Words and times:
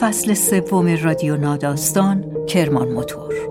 فصل 0.00 0.34
سوم 0.34 0.96
رادیو 1.02 1.36
ناداستان 1.36 2.24
کرمان 2.48 2.88
موتور 2.88 3.49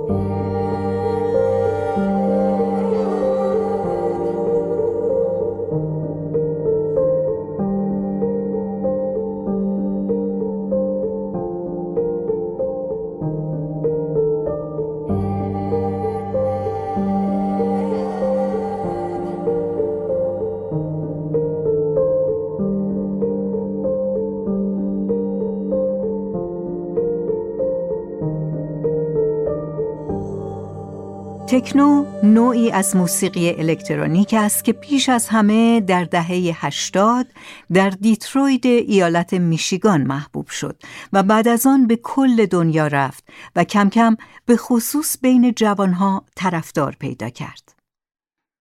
تکنو 31.51 32.05
نوعی 32.23 32.71
از 32.71 32.95
موسیقی 32.95 33.49
الکترونیک 33.49 34.33
است 34.37 34.63
که 34.63 34.73
پیش 34.73 35.09
از 35.09 35.27
همه 35.27 35.81
در 35.81 36.03
دهه 36.03 36.65
80 36.65 37.27
در 37.73 37.89
دیتروید 37.89 38.65
ایالت 38.65 39.33
میشیگان 39.33 40.01
محبوب 40.01 40.47
شد 40.47 40.81
و 41.13 41.23
بعد 41.23 41.47
از 41.47 41.67
آن 41.67 41.87
به 41.87 41.95
کل 41.95 42.45
دنیا 42.45 42.87
رفت 42.87 43.23
و 43.55 43.63
کم 43.63 43.89
کم 43.89 44.17
به 44.45 44.57
خصوص 44.57 45.17
بین 45.21 45.53
جوانها 45.53 46.25
طرفدار 46.35 46.95
پیدا 46.99 47.29
کرد. 47.29 47.75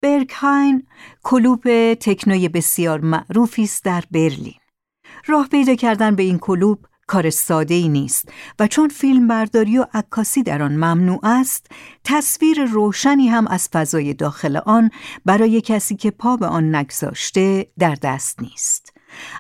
برگهاین 0.03 0.87
کلوب 1.23 1.95
تکنوی 1.95 2.49
بسیار 2.49 3.01
معروفی 3.01 3.63
است 3.63 3.85
در 3.85 4.05
برلین. 4.11 4.61
راه 5.27 5.49
پیدا 5.49 5.75
کردن 5.75 6.17
به 6.17 6.23
این 6.23 6.39
کلوب 6.39 6.87
کار 7.11 7.31
ساده 7.31 7.75
ای 7.75 7.89
نیست 7.89 8.29
و 8.59 8.67
چون 8.67 8.89
فیلم 8.89 9.29
برداری 9.29 9.79
و 9.79 9.87
عکاسی 9.95 10.43
در 10.43 10.63
آن 10.63 10.73
ممنوع 10.73 11.21
است 11.23 11.67
تصویر 12.05 12.65
روشنی 12.65 13.29
هم 13.29 13.47
از 13.47 13.69
فضای 13.73 14.15
داخل 14.15 14.57
آن 14.57 14.91
برای 15.25 15.61
کسی 15.61 15.97
که 15.97 16.11
پا 16.11 16.37
به 16.37 16.47
آن 16.47 16.75
نگذاشته 16.75 17.67
در 17.79 17.95
دست 18.03 18.43
نیست. 18.43 18.93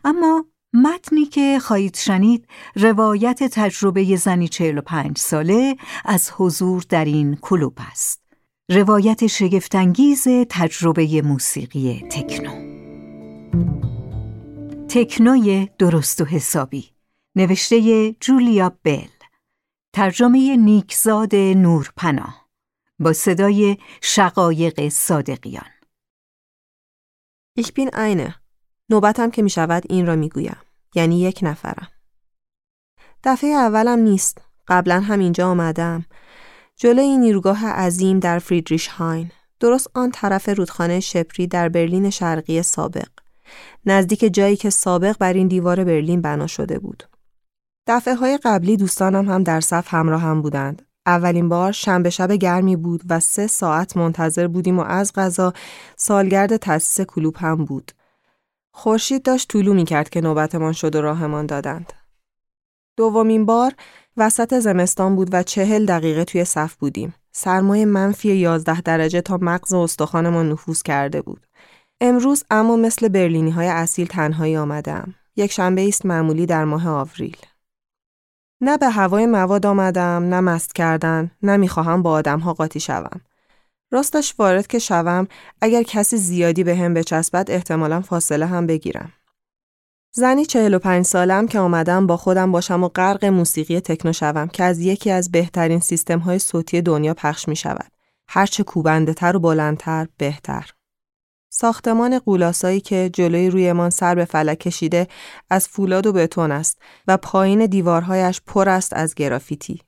اما 0.04 0.44
متنی 0.72 1.24
که 1.26 1.58
خواهید 1.58 1.96
شنید 1.96 2.46
روایت 2.76 3.42
تجربه 3.42 4.16
زنی 4.16 4.48
45 4.48 5.18
ساله 5.18 5.76
از 6.04 6.30
حضور 6.36 6.84
در 6.88 7.04
این 7.04 7.36
کلوب 7.36 7.78
است. 7.90 8.22
روایت 8.70 9.26
شگفتانگیز 9.26 10.28
تجربه 10.48 11.22
موسیقی 11.22 12.04
تکنو. 12.10 12.70
تکنوی 14.88 15.68
درست 15.78 16.20
و 16.20 16.24
حسابی. 16.24 16.99
نوشته 17.36 18.12
جولیا 18.20 18.72
بل 18.82 19.08
ترجمه 19.92 20.56
نیکزاد 20.56 21.34
نورپنا. 21.34 22.34
با 22.98 23.12
صدای 23.12 23.76
شقایق 24.02 24.88
صادقیان. 24.88 25.70
ایش 27.56 27.72
بین 27.72 27.96
اینه 27.96 28.34
نوبتم 28.90 29.30
که 29.30 29.42
می 29.42 29.50
شود 29.50 29.82
این 29.88 30.06
را 30.06 30.16
می 30.16 30.28
گویم 30.28 30.56
یعنی 30.94 31.20
یک 31.20 31.40
نفرم. 31.42 31.88
دفعه 33.24 33.50
اولم 33.50 33.98
نیست. 33.98 34.40
قبلا 34.68 35.00
هم 35.00 35.18
اینجا 35.18 35.50
آمدم. 35.50 36.04
جلوی 36.76 37.18
نیروگاه 37.18 37.66
عظیم 37.66 38.18
در 38.18 38.38
فریدریش 38.38 38.88
هاین. 38.88 39.30
درست 39.60 39.90
آن 39.94 40.10
طرف 40.10 40.48
رودخانه 40.48 41.00
شپری 41.00 41.46
در 41.46 41.68
برلین 41.68 42.10
شرقی 42.10 42.62
سابق. 42.62 43.08
نزدیک 43.86 44.20
جایی 44.20 44.56
که 44.56 44.70
سابق 44.70 45.18
بر 45.18 45.32
این 45.32 45.48
دیوار 45.48 45.84
برلین 45.84 46.22
بنا 46.22 46.46
شده 46.46 46.78
بود. 46.78 47.09
دفعه 47.86 48.14
های 48.14 48.38
قبلی 48.44 48.76
دوستانم 48.76 49.30
هم 49.30 49.42
در 49.42 49.60
صف 49.60 49.94
همراه 49.94 50.20
هم 50.20 50.42
بودند. 50.42 50.82
اولین 51.06 51.48
بار 51.48 51.72
شنبه 51.72 52.10
شب 52.10 52.32
گرمی 52.32 52.76
بود 52.76 53.02
و 53.08 53.20
سه 53.20 53.46
ساعت 53.46 53.96
منتظر 53.96 54.46
بودیم 54.46 54.78
و 54.78 54.82
از 54.82 55.12
غذا 55.12 55.52
سالگرد 55.96 56.56
تأسیس 56.56 57.06
کلوب 57.06 57.36
هم 57.36 57.64
بود. 57.64 57.92
خورشید 58.72 59.22
داشت 59.22 59.48
طولو 59.48 59.74
می 59.74 59.84
کرد 59.84 60.08
که 60.08 60.20
نوبتمان 60.20 60.72
شد 60.72 60.96
و 60.96 61.00
راهمان 61.00 61.46
دادند. 61.46 61.92
دومین 62.96 63.46
بار 63.46 63.74
وسط 64.16 64.58
زمستان 64.58 65.16
بود 65.16 65.28
و 65.32 65.42
چهل 65.42 65.86
دقیقه 65.86 66.24
توی 66.24 66.44
صف 66.44 66.74
بودیم. 66.74 67.14
سرمایه 67.32 67.84
منفی 67.84 68.36
یازده 68.36 68.80
درجه 68.80 69.20
تا 69.20 69.38
مغز 69.40 69.72
و 69.72 69.78
استخوانمان 69.78 70.52
نفوذ 70.52 70.82
کرده 70.82 71.22
بود. 71.22 71.46
امروز 72.00 72.44
اما 72.50 72.76
مثل 72.76 73.08
برلینی 73.08 73.50
های 73.50 73.66
اصیل 73.68 74.06
تنهایی 74.06 74.56
آمدم. 74.56 75.14
یک 75.36 75.52
شنبه 75.52 75.88
است 75.88 76.06
معمولی 76.06 76.46
در 76.46 76.64
ماه 76.64 76.88
آوریل. 76.88 77.36
نه 78.60 78.76
به 78.76 78.88
هوای 78.88 79.26
مواد 79.26 79.66
آمدم، 79.66 80.24
نه 80.28 80.40
مست 80.40 80.74
کردن، 80.74 81.30
نه 81.42 81.56
می‌خواهم 81.56 82.02
با 82.02 82.10
آدم 82.10 82.38
ها 82.38 82.52
قاطی 82.52 82.80
شوم. 82.80 83.20
راستش 83.90 84.34
وارد 84.38 84.66
که 84.66 84.78
شوم 84.78 85.28
اگر 85.60 85.82
کسی 85.82 86.16
زیادی 86.16 86.64
به 86.64 86.76
هم 86.76 86.94
بچسبد 86.94 87.50
احتمالا 87.50 88.00
فاصله 88.00 88.46
هم 88.46 88.66
بگیرم. 88.66 89.12
زنی 90.12 90.46
45 90.46 91.04
سالم 91.04 91.46
که 91.46 91.58
آمدم 91.58 92.06
با 92.06 92.16
خودم 92.16 92.52
باشم 92.52 92.84
و 92.84 92.88
غرق 92.88 93.24
موسیقی 93.24 93.80
تکنو 93.80 94.12
شوم 94.12 94.48
که 94.48 94.64
از 94.64 94.80
یکی 94.80 95.10
از 95.10 95.30
بهترین 95.30 95.80
سیستم 95.80 96.18
های 96.18 96.38
صوتی 96.38 96.82
دنیا 96.82 97.14
پخش 97.14 97.48
می 97.48 97.56
شود. 97.56 97.90
هرچه 98.28 98.62
کوبنده 98.62 99.14
تر 99.14 99.36
و 99.36 99.40
بلندتر 99.40 100.06
بهتر. 100.16 100.70
ساختمان 101.60 102.18
قولاسایی 102.18 102.80
که 102.80 103.10
جلوی 103.12 103.50
رویمان 103.50 103.90
سر 103.90 104.14
به 104.14 104.24
فلک 104.24 104.58
کشیده 104.58 105.08
از 105.50 105.68
فولاد 105.68 106.06
و 106.06 106.12
بتون 106.12 106.52
است 106.52 106.78
و 107.08 107.16
پایین 107.16 107.66
دیوارهایش 107.66 108.40
پر 108.46 108.68
است 108.68 108.92
از 108.92 109.14
گرافیتی. 109.14 109.80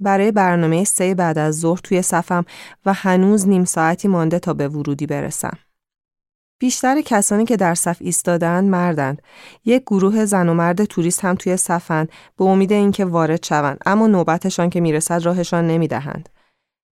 برای 0.00 0.32
برنامه 0.32 0.84
سه 0.84 1.14
بعد 1.14 1.38
از 1.38 1.60
ظهر 1.60 1.80
توی 1.80 2.02
صفم 2.02 2.44
و 2.86 2.92
هنوز 2.92 3.48
نیم 3.48 3.64
ساعتی 3.64 4.08
مانده 4.08 4.38
تا 4.38 4.54
به 4.54 4.68
ورودی 4.68 5.06
برسم. 5.06 5.58
بیشتر 6.60 7.00
کسانی 7.00 7.44
که 7.44 7.56
در 7.56 7.74
صف 7.74 7.96
ایستادند 8.00 8.68
مردند. 8.68 9.22
یک 9.64 9.82
گروه 9.82 10.24
زن 10.24 10.48
و 10.48 10.54
مرد 10.54 10.84
توریست 10.84 11.24
هم 11.24 11.34
توی 11.34 11.56
صفند 11.56 12.08
به 12.36 12.44
امید 12.44 12.72
اینکه 12.72 13.04
وارد 13.04 13.44
شوند 13.44 13.78
اما 13.86 14.06
نوبتشان 14.06 14.70
که 14.70 14.80
می‌رسد 14.80 15.22
راهشان 15.22 15.66
نمی‌دهند. 15.66 16.28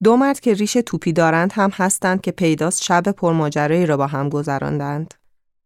دو 0.02 0.16
مرد 0.16 0.40
که 0.40 0.54
ریش 0.54 0.72
توپی 0.72 1.12
دارند 1.12 1.52
هم 1.52 1.70
هستند 1.74 2.20
که 2.20 2.30
پیداست 2.30 2.82
شب 2.82 3.02
پرماجرایی 3.02 3.86
را 3.86 3.96
با 3.96 4.06
هم 4.06 4.28
گذراندند. 4.28 5.14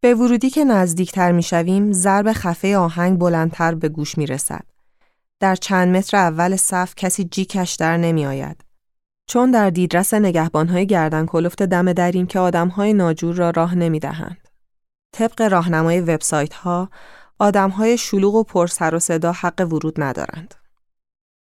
به 0.00 0.14
ورودی 0.14 0.50
که 0.50 0.64
نزدیکتر 0.64 1.32
می‌شویم 1.32 1.93
ضرب 1.93 2.32
خفه 2.32 2.76
آهنگ 2.76 3.19
بلندتر 3.19 3.75
به 3.75 3.88
گوش 3.88 4.19
می 4.19 4.26
رسد. 4.26 4.64
در 5.40 5.55
چند 5.55 5.96
متر 5.96 6.16
اول 6.16 6.56
صف 6.56 6.94
کسی 6.94 7.25
جیکش 7.25 7.75
در 7.75 7.96
نمی 7.96 8.26
آید. 8.26 8.64
چون 9.26 9.50
در 9.50 9.70
دیدرس 9.70 10.14
نگهبانهای 10.14 10.87
گردن 10.87 11.26
کلفت 11.26 11.62
دم 11.62 11.93
دریم 11.93 12.26
که 12.26 12.38
آدمهای 12.38 12.93
ناجور 12.93 13.34
را 13.37 13.50
راه 13.50 13.75
نمی 13.75 14.00
دهند. 14.00 14.49
طبق 15.12 15.43
راهنمای 15.43 16.00
وبسایت 16.00 16.55
ها، 16.55 16.90
آدمهای 17.38 17.99
شلوغ 17.99 18.34
و 18.34 18.44
پر 18.44 18.66
سر 18.66 18.94
و 18.94 18.99
صدا 18.99 19.32
حق 19.32 19.66
ورود 19.70 20.02
ندارند. 20.02 20.55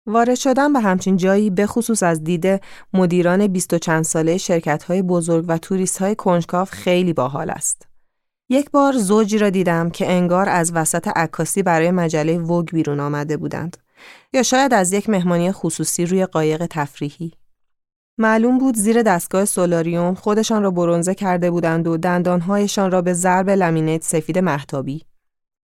وارد 0.09 0.35
شدن 0.35 0.73
به 0.73 0.81
همچین 0.81 1.17
جایی 1.17 1.51
به 1.51 1.67
خصوص 1.67 2.03
از 2.03 2.25
دید 2.25 2.63
مدیران 2.93 3.47
بیست 3.47 3.73
و 3.73 3.79
چند 3.79 4.05
ساله 4.05 4.37
شرکت 4.37 4.85
های 4.85 5.03
بزرگ 5.03 5.45
و 5.49 5.59
توریست 5.59 5.99
های 5.99 6.15
کنجکاف 6.15 6.71
خیلی 6.71 7.13
باحال 7.13 7.51
است. 7.51 7.89
یک 8.49 8.71
بار 8.71 8.93
زوجی 8.93 9.39
را 9.39 9.51
دیدم 9.51 9.91
که 9.91 10.11
انگار 10.13 10.49
از 10.49 10.73
وسط 10.73 11.09
عکاسی 11.09 11.63
برای 11.63 11.91
مجله 11.91 12.39
وگ 12.39 12.71
بیرون 12.71 13.01
آمده 13.01 13.37
بودند 13.37 13.77
یا 14.33 14.43
شاید 14.43 14.75
از 14.75 14.93
یک 14.93 15.09
مهمانی 15.09 15.53
خصوصی 15.53 16.07
روی 16.07 16.27
قایق 16.27 16.67
تفریحی. 16.71 17.33
معلوم 18.19 18.59
بود 18.59 18.77
زیر 18.77 19.03
دستگاه 19.03 19.45
سولاریوم 19.45 20.15
خودشان 20.15 20.63
را 20.63 20.71
برونزه 20.71 21.15
کرده 21.15 21.51
بودند 21.51 21.87
و 21.87 21.97
دندانهایشان 21.97 22.91
را 22.91 23.03
به 23.03 23.13
ضرب 23.13 23.51
لامینیت 23.51 24.05
سفید 24.05 24.39
محتابی 24.39 25.03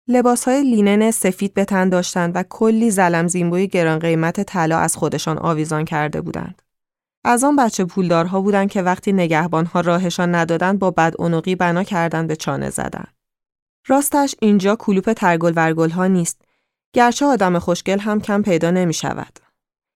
لباس 0.09 0.45
های 0.45 0.63
لینن 0.63 1.11
سفید 1.11 1.55
به 1.55 1.65
تن 1.65 1.89
داشتند 1.89 2.37
و 2.37 2.43
کلی 2.43 2.91
زلم 2.91 3.27
زیمبوی 3.27 3.67
گران 3.67 3.99
قیمت 3.99 4.41
طلا 4.41 4.79
از 4.79 4.97
خودشان 4.97 5.39
آویزان 5.39 5.85
کرده 5.85 6.21
بودند. 6.21 6.63
از 7.25 7.45
آن 7.45 7.57
بچه 7.57 7.85
پولدارها 7.85 8.41
بودند 8.41 8.71
که 8.71 8.83
وقتی 8.83 9.13
نگهبانها 9.13 9.81
راهشان 9.81 10.35
ندادند 10.35 10.79
با 10.79 10.91
بدعنقی 10.91 11.55
بنا 11.55 11.83
کردند 11.83 12.29
به 12.29 12.37
چانه 12.37 12.71
زدن. 12.71 13.05
راستش 13.87 14.35
اینجا 14.43 14.77
کلوپ 14.77 15.13
ترگل 15.13 15.53
ورگل 15.57 15.91
ها 15.91 16.07
نیست. 16.07 16.43
گرچه 16.93 17.27
آدم 17.27 17.59
خوشگل 17.59 17.99
هم 17.99 18.21
کم 18.21 18.43
پیدا 18.43 18.71
نمی 18.71 18.95
شود. 18.95 19.39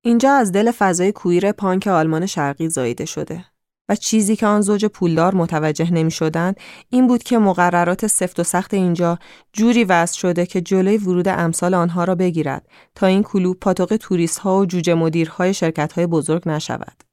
اینجا 0.05 0.33
از 0.33 0.53
دل 0.53 0.71
فضای 0.71 1.13
کویر 1.13 1.53
پانک 1.53 1.87
آلمان 1.87 2.27
شرقی 2.27 2.69
زایده 2.69 3.05
شده 3.05 3.45
و 3.89 3.97
چیزی 3.97 4.37
که 4.37 4.47
آن 4.47 4.61
زوج 4.61 4.85
پولدار 4.85 5.35
متوجه 5.35 5.93
نمی 5.93 6.11
شدند 6.11 6.57
این 6.91 7.07
بود 7.07 7.23
که 7.23 7.39
مقررات 7.39 8.07
سفت 8.07 8.41
و 8.41 8.43
سخت 8.43 8.75
اینجا 8.75 9.19
جوری 9.53 9.85
وضع 9.85 10.17
شده 10.19 10.47
که 10.47 10.61
جلوی 10.61 10.97
ورود 10.97 11.29
امثال 11.29 11.75
آنها 11.75 12.05
را 12.05 12.15
بگیرد 12.15 12.69
تا 12.95 13.07
این 13.07 13.23
کلوب 13.23 13.61
پاتوق 13.61 13.97
توریست 13.97 14.39
ها 14.39 14.59
و 14.59 14.67
جوجه 14.67 14.95
مدیرهای 14.95 15.55
شرکت 15.55 15.93
های 15.93 16.07
بزرگ 16.07 16.49
نشود. 16.49 17.05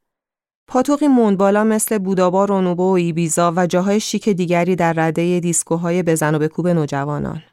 پاتوقی 0.68 1.08
موند 1.08 1.38
بالا 1.38 1.64
مثل 1.64 1.98
بودابا، 1.98 2.46
رونوبو 2.46 2.84
و 2.84 2.94
ایبیزا 2.94 3.54
و 3.56 3.68
جاهای 3.68 4.00
شیک 4.00 4.30
دیگری 4.30 4.76
در 4.76 4.94
رده 4.94 5.40
دیسکوهای 5.40 6.04
بزن 6.04 6.36
و 6.36 6.40
بکوب 6.40 6.68
نوجوانان. 6.68 7.44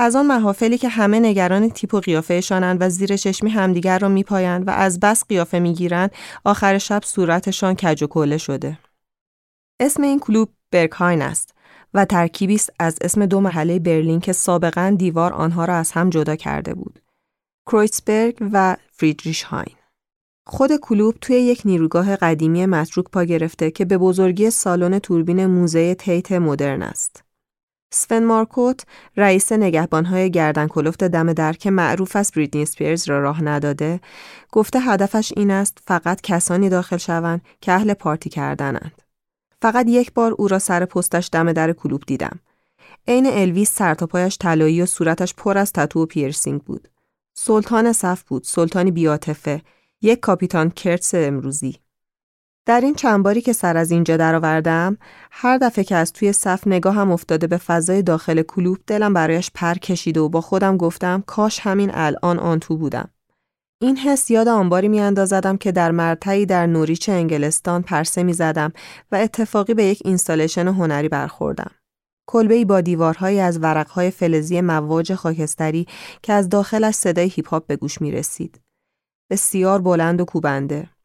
از 0.00 0.16
آن 0.16 0.26
محافلی 0.26 0.78
که 0.78 0.88
همه 0.88 1.20
نگران 1.20 1.70
تیپ 1.70 1.94
و 1.94 2.00
قیافهشانند 2.00 2.78
و 2.80 2.88
زیر 2.88 3.16
چشمی 3.16 3.50
همدیگر 3.50 3.98
را 3.98 4.08
میپایند 4.08 4.68
و 4.68 4.70
از 4.70 5.00
بس 5.00 5.24
قیافه 5.28 5.58
می‌گیرند 5.58 6.10
آخر 6.44 6.78
شب 6.78 7.00
صورتشان 7.04 7.74
کج 7.74 8.02
و 8.02 8.06
کله 8.06 8.38
شده. 8.38 8.78
اسم 9.80 10.02
این 10.02 10.18
کلوب 10.18 10.48
برکهاین 10.70 11.22
است 11.22 11.54
و 11.94 12.04
ترکیبی 12.04 12.54
است 12.54 12.70
از 12.78 12.98
اسم 13.00 13.26
دو 13.26 13.40
محله 13.40 13.78
برلین 13.78 14.20
که 14.20 14.32
سابقا 14.32 14.94
دیوار 14.98 15.32
آنها 15.32 15.64
را 15.64 15.74
از 15.74 15.92
هم 15.92 16.10
جدا 16.10 16.36
کرده 16.36 16.74
بود. 16.74 16.98
کرویتسبرگ 17.66 18.36
و 18.52 18.76
فریدریشهاین. 18.92 19.76
خود 20.46 20.76
کلوب 20.76 21.14
توی 21.20 21.36
یک 21.36 21.62
نیروگاه 21.64 22.16
قدیمی 22.16 22.66
متروک 22.66 23.06
پا 23.12 23.24
گرفته 23.24 23.70
که 23.70 23.84
به 23.84 23.98
بزرگی 23.98 24.50
سالن 24.50 24.98
توربین 24.98 25.46
موزه 25.46 25.94
تیت 25.94 26.32
مدرن 26.32 26.82
است. 26.82 27.27
سفن 27.90 28.24
مارکوت 28.24 28.82
رئیس 29.16 29.52
نگهبانهای 29.52 30.30
گردن 30.30 30.66
کلفت 30.66 31.04
دم 31.04 31.32
در 31.32 31.52
که 31.52 31.70
معروف 31.70 32.16
است 32.16 32.34
بریدنی 32.34 32.64
سپیرز 32.64 33.08
را 33.08 33.20
راه 33.20 33.44
نداده 33.44 34.00
گفته 34.52 34.80
هدفش 34.80 35.32
این 35.36 35.50
است 35.50 35.78
فقط 35.86 36.20
کسانی 36.20 36.68
داخل 36.68 36.96
شوند 36.96 37.40
که 37.60 37.72
اهل 37.72 37.94
پارتی 37.94 38.30
کردنند. 38.30 39.02
فقط 39.62 39.86
یک 39.88 40.12
بار 40.12 40.32
او 40.38 40.48
را 40.48 40.58
سر 40.58 40.84
پستش 40.84 41.28
دم 41.32 41.52
در 41.52 41.72
کلوب 41.72 42.02
دیدم. 42.06 42.40
عین 43.08 43.26
الویس 43.26 43.74
سر 43.74 43.94
تا 43.94 44.06
پایش 44.06 44.38
طلایی 44.38 44.82
و 44.82 44.86
صورتش 44.86 45.34
پر 45.34 45.58
از 45.58 45.72
تتو 45.72 46.02
و 46.02 46.06
پیرسینگ 46.06 46.62
بود. 46.62 46.88
سلطان 47.34 47.92
صف 47.92 48.22
بود، 48.22 48.44
سلطانی 48.44 48.90
بی‌عاطفه، 48.90 49.62
یک 50.02 50.20
کاپیتان 50.20 50.70
کرتس 50.70 51.14
امروزی. 51.14 51.78
در 52.68 52.80
این 52.80 52.94
چند 52.94 53.22
باری 53.22 53.40
که 53.40 53.52
سر 53.52 53.76
از 53.76 53.90
اینجا 53.90 54.16
درآوردم 54.16 54.96
هر 55.30 55.58
دفعه 55.58 55.84
که 55.84 55.96
از 55.96 56.12
توی 56.12 56.32
صف 56.32 56.66
نگاهم 56.66 57.10
افتاده 57.10 57.46
به 57.46 57.56
فضای 57.56 58.02
داخل 58.02 58.42
کلوب 58.42 58.78
دلم 58.86 59.14
برایش 59.14 59.50
پر 59.54 59.74
کشیده 59.74 60.20
و 60.20 60.28
با 60.28 60.40
خودم 60.40 60.76
گفتم 60.76 61.24
کاش 61.26 61.60
همین 61.60 61.90
الان 61.94 62.38
آن 62.38 62.58
تو 62.58 62.76
بودم 62.76 63.10
این 63.82 63.96
حس 63.96 64.30
یاد 64.30 64.48
آن 64.48 64.64
باری 64.64 64.88
میاندازدم 64.88 65.56
که 65.56 65.72
در 65.72 65.90
مرتعی 65.90 66.46
در 66.46 66.66
نوریچ 66.66 67.08
انگلستان 67.08 67.82
پرسه 67.82 68.22
می‌زدم 68.22 68.72
و 69.12 69.16
اتفاقی 69.16 69.74
به 69.74 69.84
یک 69.84 70.02
installation 70.04 70.68
هنری 70.68 71.08
برخوردم 71.08 71.70
کلبه 72.26 72.64
با 72.64 72.80
دیوارهایی 72.80 73.40
از 73.40 73.62
ورقهای 73.62 74.10
فلزی 74.10 74.60
مواج 74.60 75.14
خاکستری 75.14 75.86
که 76.22 76.32
از 76.32 76.48
داخلش 76.48 76.94
صدای 76.94 77.28
هیپ 77.28 77.48
هاپ 77.48 77.66
به 77.66 77.76
گوش 77.76 78.00
می 78.00 78.10
رسید. 78.10 78.60
بسیار 79.30 79.80
بلند 79.80 80.20
و 80.20 80.24
کوبنده. 80.24 80.97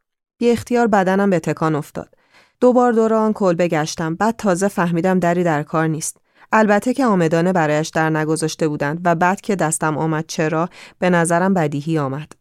بی 0.43 0.51
اختیار 0.51 0.87
بدنم 0.87 1.29
به 1.29 1.39
تکان 1.39 1.75
افتاد. 1.75 2.15
دوبار 2.59 2.91
دور 2.91 3.13
آن 3.13 3.33
کلبه 3.33 3.67
گشتم 3.67 4.15
بعد 4.15 4.35
تازه 4.35 4.67
فهمیدم 4.67 5.19
دری 5.19 5.43
در 5.43 5.63
کار 5.63 5.87
نیست. 5.87 6.17
البته 6.51 6.93
که 6.93 7.05
عامدانه 7.05 7.53
برایش 7.53 7.89
در 7.89 8.09
نگذاشته 8.09 8.67
بودند 8.67 9.01
و 9.05 9.15
بعد 9.15 9.41
که 9.41 9.55
دستم 9.55 9.97
آمد 9.97 10.25
چرا 10.27 10.69
به 10.99 11.09
نظرم 11.09 11.53
بدیهی 11.53 11.97
آمد. 11.97 12.31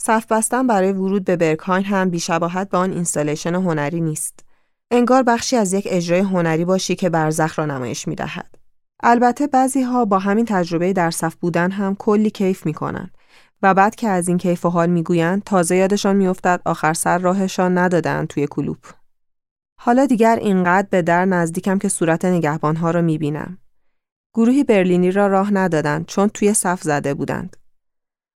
صف 0.00 0.26
بستن 0.26 0.66
برای 0.66 0.92
ورود 0.92 1.24
به 1.24 1.36
برکهاین 1.36 1.84
هم 1.84 2.10
بیشباهت 2.10 2.68
به 2.68 2.78
آن 2.78 2.92
اینستالیشن 2.92 3.54
هنری 3.54 4.00
نیست. 4.00 4.44
انگار 4.90 5.22
بخشی 5.22 5.56
از 5.56 5.72
یک 5.72 5.88
اجرای 5.90 6.20
هنری 6.20 6.64
باشی 6.64 6.94
که 6.94 7.10
برزخ 7.10 7.58
را 7.58 7.66
نمایش 7.66 8.08
می 8.08 8.14
دهد. 8.14 8.54
البته 9.02 9.46
بعضی 9.46 9.82
ها 9.82 10.04
با 10.04 10.18
همین 10.18 10.44
تجربه 10.44 10.92
در 10.92 11.10
صف 11.10 11.34
بودن 11.34 11.70
هم 11.70 11.94
کلی 11.94 12.30
کیف 12.30 12.66
می 12.66 12.74
کنند 12.74 13.13
و 13.64 13.74
بعد 13.74 13.94
که 13.94 14.08
از 14.08 14.28
این 14.28 14.38
کیف 14.38 14.64
و 14.64 14.68
حال 14.68 14.90
می‌گویند 14.90 15.44
تازه 15.44 15.76
یادشان 15.76 16.16
میافتد 16.16 16.60
آخر 16.64 16.92
سر 16.94 17.18
راهشان 17.18 17.78
ندادند 17.78 18.28
توی 18.28 18.46
کلوب. 18.50 18.78
حالا 19.80 20.06
دیگر 20.06 20.36
اینقدر 20.36 20.88
به 20.90 21.02
در 21.02 21.24
نزدیکم 21.24 21.78
که 21.78 21.88
صورت 21.88 22.24
نگهبانها 22.24 22.90
را 22.90 23.02
می‌بینم. 23.02 23.58
گروهی 24.34 24.64
برلینی 24.64 25.10
را 25.10 25.26
راه 25.26 25.52
ندادند 25.52 26.06
چون 26.06 26.28
توی 26.28 26.54
صف 26.54 26.82
زده 26.82 27.14
بودند. 27.14 27.56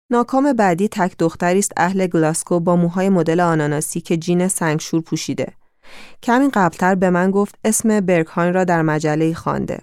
ناکام 0.09 0.53
بعدی 0.53 0.87
تک 0.87 1.15
دختری 1.19 1.59
است 1.59 1.71
اهل 1.77 2.07
گلاسکو 2.07 2.59
با 2.59 2.75
موهای 2.75 3.09
مدل 3.09 3.39
آناناسی 3.39 4.01
که 4.01 4.17
جین 4.17 4.47
سنگشور 4.47 5.01
پوشیده. 5.01 5.53
کمی 6.23 6.49
قبلتر 6.53 6.95
به 6.95 7.09
من 7.09 7.31
گفت 7.31 7.55
اسم 7.65 7.99
برکهاین 7.99 8.53
را 8.53 8.63
در 8.63 8.81
مجله 8.81 9.33
خوانده. 9.33 9.79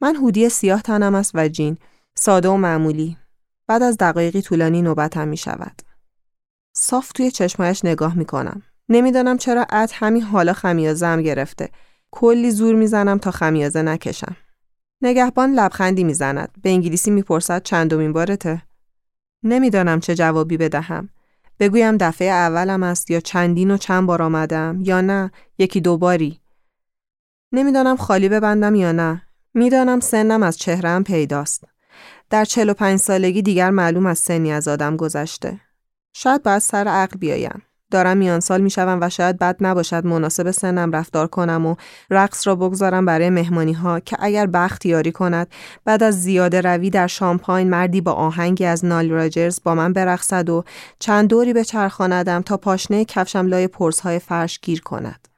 من 0.00 0.16
هودی 0.16 0.48
سیاه 0.48 0.82
تنم 0.82 1.14
است 1.14 1.30
و 1.34 1.48
جین 1.48 1.78
ساده 2.14 2.48
و 2.48 2.56
معمولی 2.56 3.16
بعد 3.66 3.82
از 3.82 3.96
دقایقی 3.96 4.42
طولانی 4.42 4.82
نوبتم 4.82 5.28
می 5.28 5.36
شود. 5.36 5.82
صاف 6.76 7.12
توی 7.12 7.30
چشمایش 7.30 7.84
نگاه 7.84 8.14
می 8.14 8.24
کنم. 8.24 8.62
نمی‌دانم 8.88 9.36
چرا 9.36 9.66
اد 9.70 9.90
همین 9.94 10.22
حالا 10.22 10.52
خمیازه 10.52 11.22
گرفته. 11.22 11.68
کلی 12.10 12.50
زور 12.50 12.74
می‌زنم 12.74 13.18
تا 13.18 13.30
خمیازه 13.30 13.82
نکشم. 13.82 14.36
نگهبان 15.02 15.52
لبخندی 15.52 16.04
می‌زند. 16.04 16.54
به 16.62 16.70
انگلیسی 16.70 17.10
می‌پرسد 17.10 17.62
چندمین 17.62 18.12
بارته؟ 18.12 18.62
نمی‌دانم 19.44 20.00
چه 20.00 20.14
جوابی 20.14 20.56
بدهم. 20.56 21.08
بگویم 21.60 21.96
دفعه 21.96 22.28
اولم 22.28 22.82
است 22.82 23.10
یا 23.10 23.20
چندین 23.20 23.70
و 23.70 23.76
چند 23.76 24.06
بار 24.06 24.22
آمدم 24.22 24.78
یا 24.82 25.00
نه 25.00 25.30
یکی 25.58 25.80
دو 25.80 25.98
باری. 25.98 26.40
نمی‌دانم 27.52 27.96
خالی 27.96 28.28
ببندم 28.28 28.74
یا 28.74 28.92
نه. 28.92 29.22
می‌دانم 29.54 30.00
سنم 30.00 30.42
از 30.42 30.58
چهرم 30.58 31.04
پیداست. 31.04 31.64
در 32.32 32.44
45 32.44 32.98
سالگی 32.98 33.42
دیگر 33.42 33.70
معلوم 33.70 34.06
از 34.06 34.18
سنی 34.18 34.52
از 34.52 34.68
آدم 34.68 34.96
گذشته. 34.96 35.60
شاید 36.12 36.42
باید 36.42 36.58
سر 36.58 36.88
عقل 36.88 37.18
بیایم. 37.18 37.62
دارم 37.90 38.16
میان 38.16 38.40
سال 38.40 38.60
می‌شوم 38.60 38.98
و 39.00 39.08
شاید 39.08 39.38
بد 39.38 39.56
نباشد 39.60 40.06
مناسب 40.06 40.50
سنم 40.50 40.92
رفتار 40.92 41.26
کنم 41.26 41.66
و 41.66 41.74
رقص 42.10 42.46
را 42.46 42.56
بگذارم 42.56 43.06
برای 43.06 43.30
مهمانی 43.30 43.72
ها 43.72 44.00
که 44.00 44.16
اگر 44.20 44.46
بخت 44.46 44.86
یاری 44.86 45.12
کند 45.12 45.46
بعد 45.84 46.02
از 46.02 46.22
زیاده 46.22 46.60
روی 46.60 46.90
در 46.90 47.06
شامپاین 47.06 47.70
مردی 47.70 48.00
با 48.00 48.12
آهنگی 48.12 48.64
از 48.64 48.84
نال 48.84 49.10
راجرز 49.10 49.60
با 49.64 49.74
من 49.74 49.92
برقصد 49.92 50.50
و 50.50 50.64
چند 50.98 51.28
دوری 51.28 51.52
به 51.52 51.64
چرخاندم 51.64 52.42
تا 52.42 52.56
پاشنه 52.56 53.04
کفشم 53.04 53.46
لای 53.46 53.68
پرس 53.68 54.00
های 54.00 54.18
فرش 54.18 54.60
گیر 54.62 54.80
کند. 54.80 55.28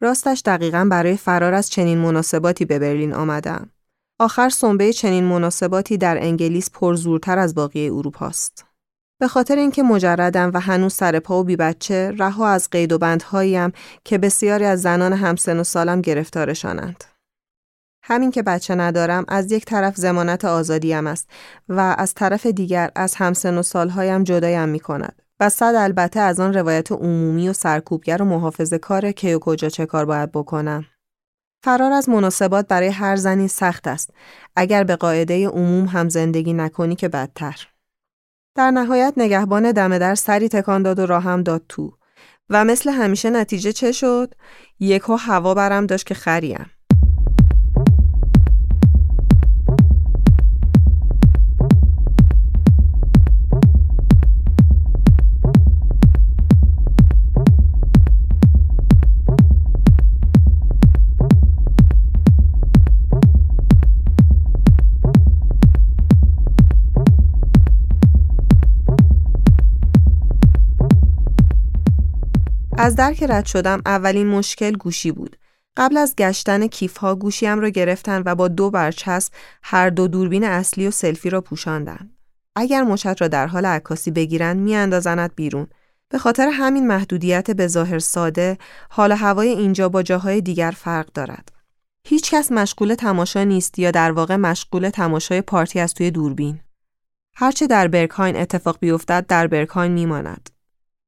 راستش 0.00 0.42
دقیقا 0.46 0.88
برای 0.90 1.16
فرار 1.16 1.54
از 1.54 1.70
چنین 1.70 1.98
مناسباتی 1.98 2.64
به 2.64 2.78
برلین 2.78 3.12
آمدم. 3.12 3.70
آخر 4.18 4.48
سنبه 4.48 4.92
چنین 4.92 5.24
مناسباتی 5.24 5.96
در 5.96 6.18
انگلیس 6.22 6.70
پرزورتر 6.70 7.38
از 7.38 7.54
باقی 7.54 7.88
اروپاست. 7.88 8.64
به 9.20 9.28
خاطر 9.28 9.56
اینکه 9.56 9.82
مجردم 9.82 10.50
و 10.54 10.60
هنوز 10.60 10.94
سر 10.94 11.18
پا 11.18 11.40
و 11.40 11.44
بی 11.44 11.56
بچه 11.56 12.10
رها 12.18 12.48
از 12.48 12.70
قید 12.70 12.92
و 12.92 12.98
بندهاییم 12.98 13.72
که 14.04 14.18
بسیاری 14.18 14.64
از 14.64 14.82
زنان 14.82 15.12
همسن 15.12 15.60
و 15.60 15.64
سالم 15.64 16.00
گرفتارشانند. 16.00 17.04
همین 18.02 18.30
که 18.30 18.42
بچه 18.42 18.74
ندارم 18.74 19.24
از 19.28 19.52
یک 19.52 19.64
طرف 19.64 19.96
زمانت 19.96 20.44
آزادیم 20.44 21.06
است 21.06 21.28
و 21.68 21.94
از 21.98 22.14
طرف 22.14 22.46
دیگر 22.46 22.90
از 22.94 23.14
همسن 23.14 23.58
و 23.58 23.62
سالهایم 23.62 24.24
جدایم 24.24 24.68
می 24.68 24.80
کند. 24.80 25.22
و 25.40 25.48
صد 25.48 25.74
البته 25.76 26.20
از 26.20 26.40
آن 26.40 26.54
روایت 26.54 26.92
عمومی 26.92 27.48
و 27.48 27.52
سرکوبگر 27.52 28.22
و 28.22 28.24
محافظه 28.24 28.78
کار 28.78 29.12
که 29.12 29.36
و 29.36 29.38
کجا 29.38 29.68
چه 29.68 29.86
کار 29.86 30.04
باید 30.04 30.32
بکنم. 30.32 30.84
فرار 31.64 31.92
از 31.92 32.08
مناسبات 32.08 32.68
برای 32.68 32.88
هر 32.88 33.16
زنی 33.16 33.48
سخت 33.48 33.86
است. 33.86 34.10
اگر 34.56 34.84
به 34.84 34.96
قاعده 34.96 35.48
عموم 35.48 35.84
هم 35.86 36.08
زندگی 36.08 36.52
نکنی 36.52 36.96
که 36.96 37.08
بدتر. 37.08 37.68
در 38.54 38.70
نهایت 38.70 39.14
نگهبان 39.16 39.72
دم 39.72 39.98
در 39.98 40.14
سری 40.14 40.48
تکان 40.48 40.82
داد 40.82 40.98
و 40.98 41.06
راهم 41.06 41.42
داد 41.42 41.62
تو 41.68 41.96
و 42.50 42.64
مثل 42.64 42.90
همیشه 42.90 43.30
نتیجه 43.30 43.72
چه 43.72 43.92
شد؟ 43.92 44.34
یکو 44.80 45.16
هوا 45.16 45.54
برم 45.54 45.86
داشت 45.86 46.06
که 46.06 46.14
خریم. 46.14 46.70
از 72.84 72.96
در 72.96 73.14
که 73.14 73.26
رد 73.26 73.46
شدم 73.46 73.82
اولین 73.86 74.26
مشکل 74.26 74.72
گوشی 74.72 75.12
بود. 75.12 75.36
قبل 75.76 75.96
از 75.96 76.16
گشتن 76.16 76.66
کیفها 76.66 77.14
گوشیم 77.14 77.60
را 77.60 77.68
گرفتن 77.68 78.22
و 78.26 78.34
با 78.34 78.48
دو 78.48 78.70
برچسب 78.70 79.32
هر 79.62 79.90
دو 79.90 80.08
دوربین 80.08 80.44
اصلی 80.44 80.86
و 80.86 80.90
سلفی 80.90 81.30
را 81.30 81.40
پوشاندن. 81.40 82.10
اگر 82.56 82.82
مچت 82.82 83.20
را 83.20 83.28
در 83.28 83.46
حال 83.46 83.66
عکاسی 83.66 84.10
بگیرند 84.10 84.60
میاندازنت 84.60 85.30
بیرون. 85.36 85.66
به 86.08 86.18
خاطر 86.18 86.48
همین 86.52 86.86
محدودیت 86.86 87.50
به 87.50 87.66
ظاهر 87.66 87.98
ساده، 87.98 88.58
حال 88.90 89.12
هوای 89.12 89.48
اینجا 89.48 89.88
با 89.88 90.02
جاهای 90.02 90.40
دیگر 90.40 90.70
فرق 90.70 91.12
دارد. 91.12 91.52
هیچ 92.04 92.30
کس 92.30 92.52
مشغول 92.52 92.94
تماشا 92.94 93.44
نیست 93.44 93.78
یا 93.78 93.90
در 93.90 94.12
واقع 94.12 94.36
مشغول 94.36 94.90
تماشای 94.90 95.40
پارتی 95.40 95.80
از 95.80 95.94
توی 95.94 96.10
دوربین. 96.10 96.60
هرچه 97.36 97.66
در 97.66 97.88
برکهاین 97.88 98.36
اتفاق 98.36 98.76
بیفتد 98.80 99.26
در 99.26 99.46
برکهاین 99.46 99.92
میماند. 99.92 100.53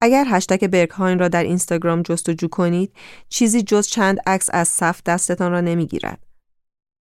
اگر 0.00 0.24
هشتگ 0.28 0.66
برکهاین 0.66 1.18
را 1.18 1.28
در 1.28 1.42
اینستاگرام 1.42 2.02
جستجو 2.02 2.48
کنید، 2.48 2.92
چیزی 3.28 3.62
جز 3.62 3.86
چند 3.86 4.18
عکس 4.26 4.48
از 4.52 4.68
صف 4.68 5.02
دستتان 5.02 5.52
را 5.52 5.60
نمی‌گیرد. 5.60 6.26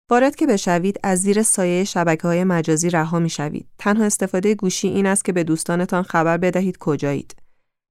وارد 0.09 0.35
که 0.35 0.47
بشوید 0.47 0.99
از 1.03 1.21
زیر 1.21 1.43
سایه 1.43 1.83
شبکه 1.83 2.27
های 2.27 2.43
مجازی 2.43 2.89
رها 2.89 3.19
می 3.19 3.29
شوید. 3.29 3.67
تنها 3.77 4.03
استفاده 4.03 4.55
گوشی 4.55 4.87
این 4.87 5.05
است 5.05 5.25
که 5.25 5.31
به 5.31 5.43
دوستانتان 5.43 6.03
خبر 6.03 6.37
بدهید 6.37 6.77
کجایید. 6.77 7.35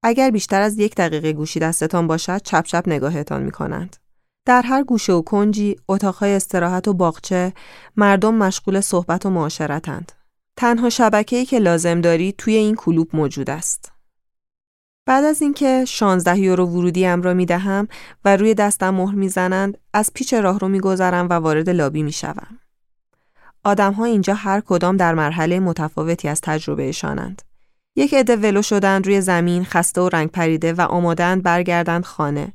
اگر 0.02 0.30
بیشتر 0.30 0.60
از 0.60 0.78
یک 0.78 0.94
دقیقه 0.94 1.32
گوشی 1.32 1.60
دستتان 1.60 2.06
باشد 2.06 2.42
چپ 2.42 2.64
چپ 2.64 2.84
نگاهتان 2.86 3.42
می 3.42 3.50
کنند. 3.50 3.96
در 4.46 4.62
هر 4.62 4.84
گوشه 4.84 5.12
و 5.12 5.22
کنجی 5.22 5.76
اتاقهای 5.88 6.34
استراحت 6.34 6.88
و 6.88 6.94
باغچه 6.94 7.52
مردم 7.96 8.34
مشغول 8.34 8.80
صحبت 8.80 9.26
و 9.26 9.30
معاشرتند. 9.30 10.12
تنها 10.56 10.90
شبکه‌ای 10.90 11.44
که 11.44 11.58
لازم 11.58 12.00
داری 12.00 12.34
توی 12.38 12.54
این 12.54 12.74
کلوب 12.74 13.08
موجود 13.12 13.50
است. 13.50 13.93
بعد 15.06 15.24
از 15.24 15.42
اینکه 15.42 15.84
16 15.84 16.38
یورو 16.38 16.66
ورودیم 16.66 17.22
را 17.22 17.34
می 17.34 17.46
دهم 17.46 17.88
و 18.24 18.36
روی 18.36 18.54
دستم 18.54 18.90
مهر 18.90 19.14
می‌زنند 19.14 19.78
از 19.92 20.10
پیچ 20.14 20.34
راه 20.34 20.58
رو 20.58 20.68
میگذرم 20.68 21.28
و 21.30 21.32
وارد 21.32 21.70
لابی 21.70 22.02
می 22.02 22.12
شوم. 22.12 22.58
آدم 23.64 23.92
ها 23.92 24.04
اینجا 24.04 24.34
هر 24.34 24.60
کدام 24.60 24.96
در 24.96 25.14
مرحله 25.14 25.60
متفاوتی 25.60 26.28
از 26.28 26.40
تجربهشانند. 26.40 27.42
یک 27.96 28.14
عده 28.14 28.36
ولو 28.36 28.62
شدند 28.62 29.06
روی 29.06 29.20
زمین 29.20 29.64
خسته 29.64 30.00
و 30.00 30.08
رنگ 30.08 30.30
پریده 30.30 30.72
و 30.72 30.80
آمادند 30.80 31.42
برگردند 31.42 32.04
خانه. 32.04 32.52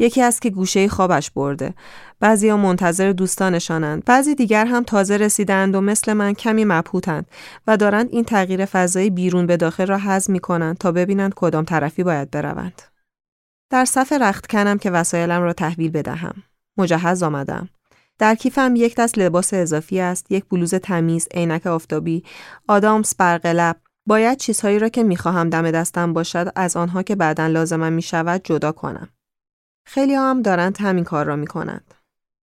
یکی 0.00 0.22
از 0.22 0.40
که 0.40 0.50
گوشه 0.50 0.88
خوابش 0.88 1.30
برده. 1.30 1.74
ها 2.22 2.56
منتظر 2.56 3.12
دوستانشانند. 3.12 4.04
بعضی 4.04 4.34
دیگر 4.34 4.66
هم 4.66 4.82
تازه 4.82 5.16
رسیدند 5.16 5.74
و 5.74 5.80
مثل 5.80 6.12
من 6.12 6.34
کمی 6.34 6.64
مبهوتند 6.64 7.26
و 7.66 7.76
دارند 7.76 8.08
این 8.10 8.24
تغییر 8.24 8.64
فضای 8.64 9.10
بیرون 9.10 9.46
به 9.46 9.56
داخل 9.56 9.86
را 9.86 9.98
هضم 9.98 10.32
می 10.32 10.40
کنند 10.40 10.78
تا 10.78 10.92
ببینند 10.92 11.34
کدام 11.34 11.64
طرفی 11.64 12.02
باید 12.02 12.30
بروند. 12.30 12.82
در 13.70 13.84
صف 13.84 14.12
رخت 14.12 14.46
کنم 14.46 14.78
که 14.78 14.90
وسایلم 14.90 15.42
را 15.42 15.52
تحویل 15.52 15.90
بدهم. 15.90 16.34
مجهز 16.76 17.22
آمدم. 17.22 17.68
در 18.18 18.34
کیفم 18.34 18.76
یک 18.76 18.96
دست 18.96 19.18
لباس 19.18 19.54
اضافی 19.54 20.00
است، 20.00 20.32
یک 20.32 20.44
بلوز 20.50 20.74
تمیز، 20.74 21.28
عینک 21.34 21.66
آفتابی، 21.66 22.24
آدامس 22.68 23.14
برقلب. 23.14 23.76
باید 24.06 24.38
چیزهایی 24.38 24.78
را 24.78 24.88
که 24.88 25.02
می‌خواهم 25.02 25.50
دم 25.50 25.70
دستم 25.70 26.12
باشد 26.12 26.52
از 26.56 26.76
آنها 26.76 27.02
که 27.02 27.16
بعدا 27.16 27.46
لازمم 27.46 27.92
می 27.92 28.02
شود 28.02 28.40
جدا 28.44 28.72
کنم. 28.72 29.08
خیلی 29.84 30.14
هم 30.14 30.42
دارند 30.42 30.80
همین 30.80 31.04
کار 31.04 31.26
را 31.26 31.36
می 31.36 31.46
کنند. 31.46 31.94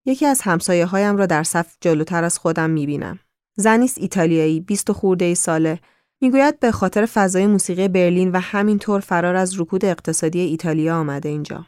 یکی 0.06 0.26
از 0.26 0.40
همسایه 0.42 0.86
هایم 0.86 1.16
را 1.16 1.26
در 1.26 1.42
صف 1.42 1.76
جلوتر 1.80 2.24
از 2.24 2.38
خودم 2.38 2.70
می 2.70 2.86
بینم. 2.86 3.18
زنیست 3.56 3.98
ایتالیایی، 3.98 4.60
بیست 4.60 4.90
و 4.90 4.92
خورده 4.92 5.24
ای 5.24 5.34
ساله. 5.34 5.78
می‌گوید 6.20 6.60
به 6.60 6.72
خاطر 6.72 7.06
فضای 7.06 7.46
موسیقی 7.46 7.88
برلین 7.88 8.32
و 8.32 8.38
همینطور 8.38 9.00
فرار 9.00 9.36
از 9.36 9.60
رکود 9.60 9.84
اقتصادی 9.84 10.40
ایتالیا 10.40 10.96
آمده 10.96 11.28
اینجا. 11.28 11.66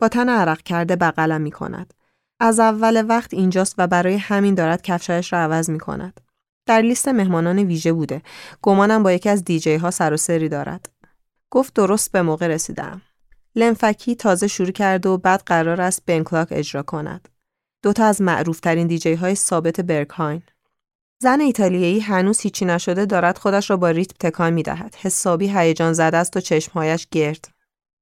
با 0.00 0.08
تن 0.08 0.28
عرق 0.28 0.62
کرده 0.62 0.96
بغلم 0.96 1.40
می 1.40 1.50
کند. 1.50 1.94
از 2.40 2.60
اول 2.60 3.04
وقت 3.08 3.34
اینجاست 3.34 3.74
و 3.78 3.86
برای 3.86 4.16
همین 4.16 4.54
دارد 4.54 4.82
کفشایش 4.82 5.32
را 5.32 5.38
عوض 5.38 5.70
می 5.70 5.78
کند. 5.78 6.20
در 6.66 6.80
لیست 6.80 7.08
مهمانان 7.08 7.58
ویژه 7.58 7.92
بوده. 7.92 8.22
گمانم 8.62 9.02
با 9.02 9.12
یکی 9.12 9.28
از 9.28 9.44
دیجی 9.44 9.74
ها 9.74 9.90
سر 9.90 10.12
و 10.12 10.16
سری 10.16 10.48
دارد. 10.48 10.88
گفت 11.50 11.74
درست 11.74 12.12
به 12.12 12.22
موقع 12.22 12.46
رسیدم. 12.46 13.02
لنفکی 13.58 14.14
تازه 14.14 14.46
شروع 14.46 14.70
کرده 14.70 15.08
و 15.08 15.16
بعد 15.16 15.42
قرار 15.46 15.80
است 15.80 16.02
بنکلاک 16.06 16.48
اجرا 16.50 16.82
کند. 16.82 17.28
دوتا 17.82 18.04
از 18.04 18.22
معروفترین 18.22 18.86
دیجی 18.86 19.14
های 19.14 19.34
ثابت 19.34 19.80
برکهاین. 19.80 20.42
زن 21.22 21.40
ایتالیایی 21.40 22.00
هنوز 22.00 22.40
هیچی 22.40 22.64
نشده 22.64 23.06
دارد 23.06 23.38
خودش 23.38 23.70
را 23.70 23.76
با 23.76 23.90
ریتم 23.90 24.16
تکان 24.20 24.52
می 24.52 24.62
دهد. 24.62 24.94
حسابی 24.94 25.48
هیجان 25.48 25.92
زده 25.92 26.16
است 26.16 26.36
و 26.36 26.40
چشمهایش 26.40 27.08
گرد. 27.10 27.48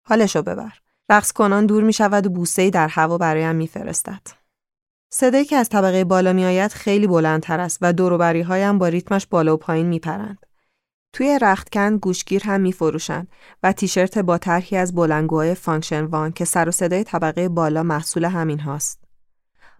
حالشو 0.08 0.42
ببر. 0.42 0.72
رقص 1.10 1.32
کنان 1.32 1.66
دور 1.66 1.82
می 1.82 1.92
شود 1.92 2.26
و 2.26 2.30
بوسه 2.30 2.70
در 2.70 2.88
هوا 2.88 3.18
برایم 3.18 3.56
می 3.56 3.66
فرستد. 3.66 4.22
صدایی 5.12 5.44
که 5.44 5.56
از 5.56 5.68
طبقه 5.68 6.04
بالا 6.04 6.32
می 6.32 6.44
آید 6.44 6.72
خیلی 6.72 7.06
بلندتر 7.06 7.60
است 7.60 7.78
و 7.80 7.92
دوروبری 7.92 8.42
هایم 8.42 8.78
با 8.78 8.88
ریتمش 8.88 9.26
بالا 9.26 9.54
و 9.54 9.56
پایین 9.56 9.86
می 9.86 9.98
پرند. 9.98 10.46
توی 11.16 11.38
رختکن 11.42 11.96
گوشگیر 11.96 12.42
هم 12.44 12.60
میفروشند 12.60 13.28
و 13.62 13.72
تیشرت 13.72 14.18
با 14.18 14.38
طرحی 14.38 14.76
از 14.76 14.94
بلندگوهای 14.94 15.54
Funktion-One 15.54 16.32
که 16.32 16.44
سر 16.44 16.68
و 16.68 16.72
صدای 16.72 17.04
طبقه 17.04 17.48
بالا 17.48 17.82
محصول 17.82 18.24
همین 18.24 18.60
هاست. 18.60 19.00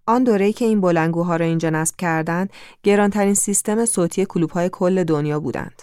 آن 0.07 0.23
دوره‌ای 0.23 0.53
که 0.53 0.65
این 0.65 0.81
بلندگوها 0.81 1.35
را 1.35 1.45
اینجا 1.45 1.69
نصب 1.69 1.95
کردند، 1.95 2.49
گرانترین 2.83 3.33
سیستم 3.33 3.85
صوتی 3.85 4.25
کلوب‌های 4.25 4.69
کل 4.69 5.03
دنیا 5.03 5.39
بودند. 5.39 5.81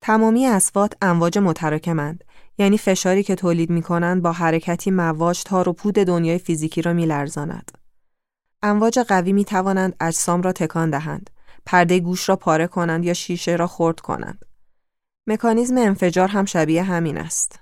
تمامی 0.00 0.46
اصوات 0.46 0.92
امواج 1.02 1.38
متراکمند، 1.38 2.24
یعنی 2.58 2.78
فشاری 2.78 3.22
که 3.22 3.34
تولید 3.34 3.70
می‌کنند 3.70 4.22
با 4.22 4.32
حرکتی 4.32 4.90
مواج 4.90 5.42
تار 5.42 5.68
و 5.68 5.72
پود 5.72 5.94
دنیای 5.94 6.38
فیزیکی 6.38 6.82
را 6.82 6.92
می‌لرزاند. 6.92 7.72
امواج 8.62 8.98
قوی 8.98 9.32
می 9.32 9.44
توانند 9.44 9.96
اجسام 10.00 10.42
را 10.42 10.52
تکان 10.52 10.90
دهند، 10.90 11.30
پرده 11.66 12.00
گوش 12.00 12.28
را 12.28 12.36
پاره 12.36 12.66
کنند 12.66 13.04
یا 13.04 13.14
شیشه 13.14 13.56
را 13.56 13.66
خرد 13.66 14.00
کنند. 14.00 14.44
مکانیزم 15.26 15.78
انفجار 15.78 16.28
هم 16.28 16.44
شبیه 16.44 16.82
همین 16.82 17.18
است. 17.18 17.60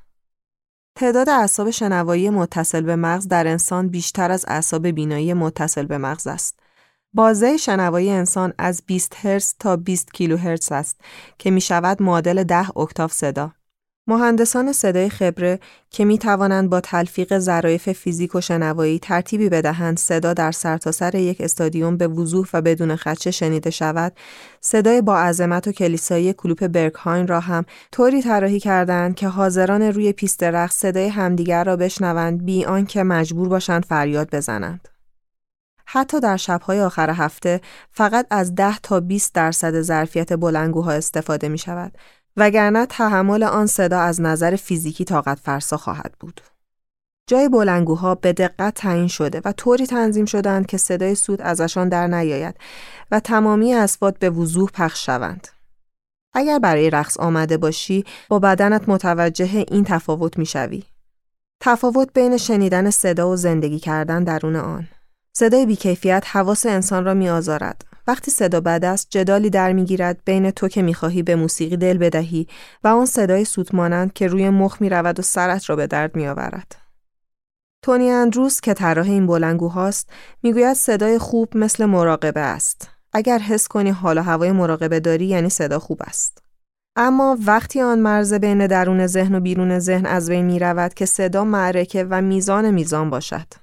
تعداد 0.95 1.29
اعصاب 1.29 1.71
شنوایی 1.71 2.31
متصل 2.31 2.81
به 2.81 2.97
مغز 2.97 3.29
در 3.29 3.47
انسان 3.47 3.89
بیشتر 3.89 4.31
از 4.31 4.45
اعصاب 4.49 4.87
بینایی 4.87 5.35
متصل 5.35 5.87
به 5.87 5.99
مغز 5.99 6.27
است. 6.27 6.61
بازه 7.13 7.57
شنوایی 7.57 8.11
انسان 8.11 8.53
از 8.59 8.83
20 8.87 9.27
هرتز 9.27 9.55
تا 9.59 9.77
20 9.77 10.13
کیلوهرتز 10.13 10.73
است 10.73 11.01
که 11.39 11.51
می 11.51 11.61
شود 11.61 12.03
معادل 12.03 12.45
10 12.45 12.79
اکتاف 12.79 13.13
صدا. 13.13 13.53
مهندسان 14.07 14.73
صدای 14.73 15.09
خبره 15.09 15.61
که 15.91 16.05
می 16.05 16.19
توانند 16.19 16.71
با 16.71 16.81
تلفیق 16.81 17.39
ظرایف 17.39 17.93
فیزیک 17.93 18.35
و 18.35 18.41
شنوایی 18.41 18.99
ترتیبی 18.99 19.49
بدهند 19.49 19.99
صدا 19.99 20.35
در 20.35 20.53
سرتاسر 20.53 21.11
سر 21.11 21.19
یک 21.19 21.41
استادیوم 21.41 21.97
به 21.97 22.09
وضوح 22.09 22.47
و 22.53 22.63
بدون 22.63 22.97
خدشه 22.97 23.31
شنیده 23.31 23.71
شود، 23.71 24.13
صدای 24.61 25.03
با 25.03 25.19
عظمت 25.19 25.69
و 25.69 25.73
کلیسایی 25.73 26.33
کلوپ 26.33 26.67
برکهاین 26.67 27.27
را 27.27 27.41
هم 27.41 27.65
طوری 27.93 28.23
طراحی 28.23 28.61
کردند 28.61 29.15
که 29.15 29.29
حاضران 29.29 29.83
روی 29.83 30.13
پیست 30.13 30.43
رقص 30.43 30.77
صدای 30.77 31.09
همدیگر 31.09 31.65
را 31.65 31.77
بشنوند 31.77 32.45
بی 32.45 32.65
آنکه 32.65 33.03
مجبور 33.03 33.49
باشند 33.49 33.85
فریاد 33.85 34.29
بزنند. 34.33 34.92
حتی 35.87 36.21
در 36.21 36.37
شبهای 36.37 36.81
آخر 36.81 37.11
هفته 37.11 37.61
فقط 37.91 38.27
از 38.31 38.55
10 38.55 38.79
تا 38.79 39.01
20 39.01 39.35
درصد 39.35 39.81
ظرفیت 39.81 40.33
بلنگوها 40.33 40.93
استفاده 40.93 41.49
می 41.49 41.59
شود 41.59 41.99
وگرنه 42.37 42.87
تحمل 42.87 43.43
آن 43.43 43.67
صدا 43.67 44.01
از 44.01 44.21
نظر 44.21 44.57
فیزیکی 44.57 45.05
طاقت 45.05 45.39
فرسا 45.39 45.77
خواهد 45.77 46.15
بود. 46.21 46.41
جای 47.27 47.49
بلنگوها 47.49 48.15
به 48.15 48.33
دقت 48.33 48.75
تعیین 48.75 49.09
شده 49.09 49.41
و 49.45 49.53
طوری 49.53 49.87
تنظیم 49.87 50.25
شدند 50.25 50.67
که 50.67 50.77
صدای 50.77 51.15
سود 51.15 51.43
ازشان 51.43 51.89
در 51.89 52.07
نیاید 52.07 52.57
و 53.11 53.21
تمامی 53.21 53.75
اسوات 53.75 54.19
به 54.19 54.31
وضوح 54.31 54.71
پخش 54.71 55.07
شوند. 55.07 55.49
اگر 56.35 56.59
برای 56.59 56.91
رقص 56.91 57.17
آمده 57.17 57.57
باشی 57.57 58.05
با 58.29 58.39
بدنت 58.39 58.89
متوجه 58.89 59.65
این 59.69 59.85
تفاوت 59.85 60.39
می‌شوی. 60.39 60.85
تفاوت 61.61 62.09
بین 62.15 62.37
شنیدن 62.37 62.91
صدا 62.91 63.31
و 63.31 63.37
زندگی 63.37 63.79
کردن 63.79 64.25
درون 64.25 64.57
آن. 64.57 64.89
صدای 65.35 65.67
بیکیفیت 65.67 66.25
حواس 66.27 66.67
انسان 66.67 67.05
را 67.05 67.15
می 67.15 67.29
آزارد. 67.29 67.85
وقتی 68.07 68.31
صدا 68.31 68.61
بد 68.61 68.85
است 68.85 69.07
جدالی 69.11 69.51
در 69.51 69.73
می‌گیرد 69.73 70.21
بین 70.25 70.51
تو 70.51 70.69
که 70.69 70.83
می‌خواهی 70.83 71.23
به 71.23 71.37
موسیقی 71.37 71.77
دل 71.77 71.99
بدهی 71.99 72.47
و 72.85 72.89
آن 72.89 73.07
صدای 73.07 73.45
سوت 73.45 73.75
مانند 73.75 74.13
که 74.13 74.27
روی 74.27 74.51
مخ 74.51 74.77
می 74.81 74.89
رود 74.89 75.19
و 75.19 75.23
سرت 75.23 75.71
را 75.71 75.77
به 75.77 75.87
درد 75.87 76.17
می 76.17 76.29
آورد. 76.29 76.77
تونی 77.83 78.11
اندروس 78.11 78.61
که 78.61 78.75
طراح 78.75 79.07
این 79.07 79.27
بلنگوهاست 79.27 80.11
می‌گوید 80.43 80.77
صدای 80.77 81.19
خوب 81.19 81.57
مثل 81.57 81.85
مراقبه 81.85 82.41
است. 82.41 82.89
اگر 83.13 83.39
حس 83.39 83.69
کنی 83.69 83.91
حال 83.91 84.19
و 84.19 84.23
هوای 84.23 84.53
مراقبه 84.53 85.01
داری 85.01 85.27
یعنی 85.27 85.49
صدا 85.49 85.79
خوب 85.79 86.01
است. 86.05 86.39
اما 86.97 87.39
وقتی 87.47 87.81
آن 87.81 87.99
مرز 87.99 88.35
بین 88.35 88.67
درون 88.67 89.07
ذهن 89.07 89.35
و 89.35 89.41
بیرون 89.41 89.79
ذهن 89.79 90.07
از 90.07 90.31
بین 90.31 90.45
می 90.45 90.59
رود 90.59 90.95
که 90.95 91.07
صدا 91.07 91.45
معرکه 91.45 92.05
و 92.05 92.23
میزان 92.23 92.71
میزان 92.71 93.11
باشد. 93.11 93.62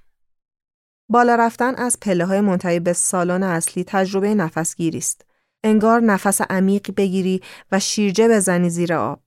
بالا 1.09 1.35
رفتن 1.35 1.75
از 1.75 1.97
پله 2.01 2.25
های 2.25 2.41
منتهی 2.41 2.79
به 2.79 2.93
سالن 2.93 3.43
اصلی 3.43 3.83
تجربه 3.83 4.35
نفسگیری 4.35 4.97
است. 4.97 5.25
انگار 5.63 5.99
نفس 5.99 6.41
عمیق 6.41 6.91
بگیری 6.97 7.41
و 7.71 7.79
شیرجه 7.79 8.27
بزنی 8.27 8.69
زیر 8.69 8.93
آب. 8.93 9.19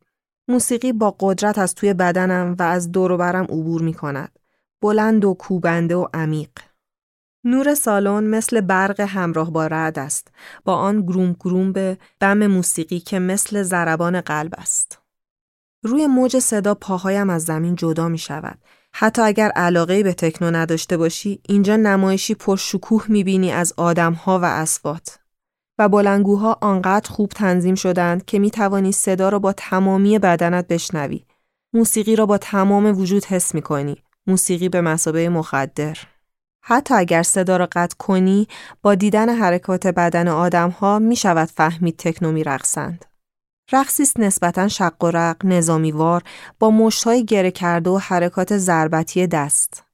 موسیقی 0.49 0.93
با 0.93 1.17
قدرت 1.21 1.59
از 1.59 1.75
توی 1.75 1.95
بدنم 1.95 2.57
و 2.59 2.63
از 2.63 2.93
دور 2.93 3.13
و 3.13 3.17
برم 3.17 3.45
عبور 3.45 3.83
می 3.83 3.95
کند. 3.95 4.39
بلند 4.83 5.25
و 5.25 5.35
کوبنده 5.35 5.97
و 5.97 6.07
عمیق. 6.15 6.51
نور 7.45 7.75
سالن 7.75 8.25
مثل 8.25 8.61
برق 8.61 9.01
همراه 9.01 9.51
با 9.51 9.67
رعد 9.67 9.99
است 9.99 10.29
با 10.65 10.75
آن 10.75 11.03
گروم 11.03 11.33
گروم 11.33 11.73
به 11.73 11.99
بم 12.21 12.47
موسیقی 12.47 13.01
که 13.01 13.19
مثل 13.19 13.63
ضربان 13.63 14.21
قلب 14.21 14.55
است 14.59 14.99
روی 15.85 16.07
موج 16.07 16.39
صدا 16.39 16.75
پاهایم 16.75 17.31
از 17.31 17.45
زمین 17.45 17.75
جدا 17.75 18.09
می 18.09 18.19
شود 18.19 18.59
حتی 18.95 19.23
اگر 19.23 19.51
علاقه 19.51 20.03
به 20.03 20.13
تکنو 20.13 20.51
نداشته 20.51 20.97
باشی 20.97 21.41
اینجا 21.49 21.77
نمایشی 21.77 22.35
پر 22.35 22.57
شکوه 22.57 23.05
می 23.09 23.25
بینی 23.25 23.53
از 23.53 23.75
آدمها 23.77 24.39
و 24.39 24.45
اسوات 24.45 25.19
و 25.79 25.89
بلنگوها 25.89 26.59
آنقدر 26.61 27.11
خوب 27.11 27.31
تنظیم 27.31 27.75
شدند 27.75 28.25
که 28.25 28.39
می 28.39 28.51
توانی 28.51 28.93
صدا 28.93 29.29
را 29.29 29.39
با 29.39 29.53
تمامی 29.53 30.19
بدنت 30.19 30.69
بشنوی. 30.69 31.25
موسیقی 31.73 32.17
را 32.17 32.27
با 32.27 32.39
تمام 32.39 32.99
وجود 32.99 33.25
حس 33.25 33.55
می 33.55 33.63
کنی 33.63 33.97
موسیقی 34.27 34.69
به 34.69 34.81
مسابه 34.81 35.29
مخدر. 35.29 35.99
حتی 36.65 36.95
اگر 36.95 37.23
صدا 37.23 37.57
را 37.57 37.69
قطع 37.73 37.97
کنی 37.99 38.49
با 38.83 38.95
دیدن 38.95 39.29
حرکات 39.29 39.87
بدن 39.87 40.29
آدم 40.29 40.71
ها 40.71 40.99
می 40.99 41.17
شود 41.17 41.49
فهمید 41.49 41.97
تکنو 41.97 42.33
می 42.33 42.45
رقصند. 43.73 43.83
رقصی 43.83 44.03
است 44.03 44.21
نسبتا 44.21 44.69
شق 44.69 45.05
و 45.05 45.11
رق 45.11 45.37
نظامیوار 45.45 46.23
با 46.59 46.71
مشتهای 46.71 47.25
گره 47.25 47.51
کرده 47.51 47.91
و 47.91 47.99
حرکات 47.99 48.57
ضربتی 48.57 49.27
دست. 49.27 49.85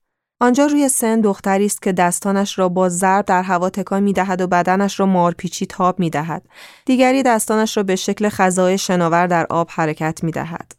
آنجا 0.40 0.66
روی 0.66 0.88
سن 0.88 1.20
دختری 1.20 1.66
است 1.66 1.82
که 1.82 1.92
دستانش 1.92 2.58
را 2.58 2.68
با 2.68 2.88
ضرب 2.88 3.25
در 3.25 3.42
هوا 3.42 3.70
تکان 3.70 4.02
می 4.02 4.12
دهد 4.12 4.40
و 4.40 4.47
بدنش 4.47 5.00
را 5.00 5.06
مارپیچی 5.06 5.66
تاب 5.66 5.99
می 5.99 6.11
دهد. 6.11 6.42
دیگری 6.85 7.23
دستانش 7.23 7.76
را 7.76 7.82
به 7.82 7.97
شکل 7.97 8.28
خزای 8.28 8.78
شناور 8.78 9.26
در 9.26 9.47
آب 9.50 9.68
حرکت 9.70 10.25
می 10.25 10.32
دهد. 10.32 10.73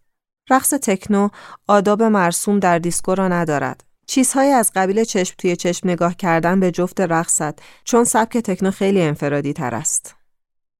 رقص 0.50 0.70
تکنو 0.70 1.30
آداب 1.68 2.04
مرسوم 2.04 2.60
در 2.60 2.80
دیسکو 2.80 3.16
را 3.16 3.28
ندارد. 3.28 3.84
چیزهایی 4.08 4.52
از 4.52 4.72
قبیل 4.76 5.04
چشم 5.04 5.36
توی 5.38 5.56
چشم 5.56 5.90
نگاه 5.90 6.16
کردن 6.16 6.60
به 6.60 6.72
جفت 6.72 7.02
رقصت 7.02 7.60
چون 7.84 8.04
سبک 8.04 8.38
تکنو 8.38 8.72
خیلی 8.72 9.02
انفرادی 9.02 9.54
تر 9.54 9.76
است. 9.76 10.19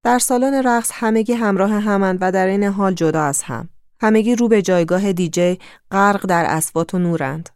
در 0.02 0.18
سالن 0.18 0.54
رقص 0.54 0.90
همگی 0.94 1.32
همراه 1.32 1.70
همند 1.70 2.18
و 2.20 2.32
در 2.32 2.46
این 2.46 2.64
حال 2.64 2.94
جدا 2.94 3.22
از 3.22 3.42
هم. 3.42 3.68
همگی 4.00 4.34
رو 4.34 4.48
به 4.48 4.62
جایگاه 4.62 5.12
دیجی 5.12 5.58
غرق 5.90 6.26
در 6.26 6.44
اسوات 6.44 6.94
و 6.94 6.98
نورند. 6.98 7.48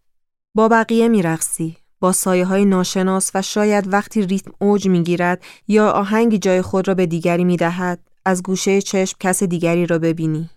با 0.55 0.69
بقیه 0.69 1.09
میرقصی. 1.09 1.77
با 2.01 2.13
سایه 2.13 2.45
های 2.45 2.65
ناشناس 2.65 3.31
و 3.35 3.43
شاید 3.43 3.93
وقتی 3.93 4.23
ریتم 4.23 4.53
اوج 4.59 4.89
می‌گیرد 4.89 5.43
یا 5.69 5.91
آهنگی 5.91 6.39
جای 6.39 6.63
خود 6.63 6.89
را 6.89 6.95
به 6.95 7.07
دیگری 7.07 7.45
می‌دهد 7.45 8.01
از 8.25 8.43
گوشه 8.43 8.83
چشم 8.83 9.17
کس 9.21 9.43
دیگری 9.43 9.87
را 9.87 9.99
ببینی. 9.99 10.51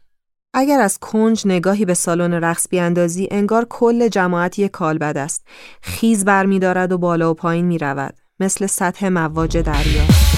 اگر 0.53 0.79
از 0.79 0.97
کنج 0.97 1.41
نگاهی 1.45 1.85
به 1.85 1.93
سالن 1.93 2.33
رقص 2.33 2.67
بیاندازی 2.69 3.27
انگار 3.31 3.65
کل 3.69 4.07
جماعت 4.07 4.59
یک 4.59 4.71
کالبد 4.71 5.17
است. 5.17 5.47
خیز 5.81 6.25
برمیدارد 6.25 6.91
و 6.91 6.97
بالا 6.97 7.31
و 7.31 7.33
پایین 7.33 7.65
می 7.65 7.77
رود 7.77 8.13
مثل 8.39 8.65
سطح 8.65 9.09
مواج 9.09 9.57
دریا. 9.57 10.36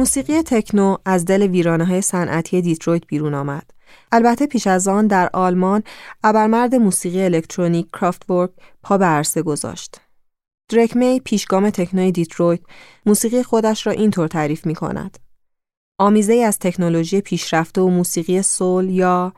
موسیقی 0.00 0.42
تکنو 0.42 0.96
از 1.04 1.24
دل 1.24 1.42
ویرانه 1.42 1.84
های 1.84 2.00
صنعتی 2.00 2.62
دیترویت 2.62 3.06
بیرون 3.06 3.34
آمد. 3.34 3.70
البته 4.12 4.46
پیش 4.46 4.66
از 4.66 4.88
آن 4.88 5.06
در 5.06 5.30
آلمان 5.32 5.82
ابرمرد 6.24 6.74
موسیقی 6.74 7.22
الکترونیک 7.22 7.86
کرافتورک 7.92 8.50
پا 8.82 8.98
به 8.98 9.04
عرصه 9.04 9.42
گذاشت. 9.42 10.00
دریک 10.68 10.96
می 10.96 11.20
پیشگام 11.24 11.70
تکنوی 11.70 12.12
دیترویت 12.12 12.60
موسیقی 13.06 13.42
خودش 13.42 13.86
را 13.86 13.92
اینطور 13.92 14.28
تعریف 14.28 14.66
می 14.66 14.74
کند. 14.74 15.18
آمیزه‌ای 15.98 16.34
از 16.34 16.58
تکنولوژی 16.58 17.20
پیشرفته 17.20 17.80
و 17.80 17.88
موسیقی 17.88 18.42
سول 18.42 18.90
یا 18.90 19.32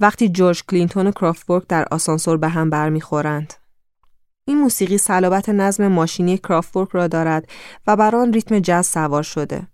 وقتی 0.00 0.28
جورج 0.28 0.62
کلینتون 0.68 1.06
و 1.06 1.10
کرافتورک 1.10 1.66
در 1.68 1.86
آسانسور 1.90 2.36
به 2.36 2.48
هم 2.48 2.70
برمیخورند. 2.70 3.54
این 4.44 4.58
موسیقی 4.58 4.98
صلابت 4.98 5.48
نظم 5.48 5.88
ماشینی 5.88 6.38
کرافتورک 6.38 6.88
را 6.92 7.06
دارد 7.06 7.48
و 7.86 7.96
بر 7.96 8.16
آن 8.16 8.32
ریتم 8.32 8.58
جز 8.58 8.86
سوار 8.86 9.22
شده. 9.22 9.68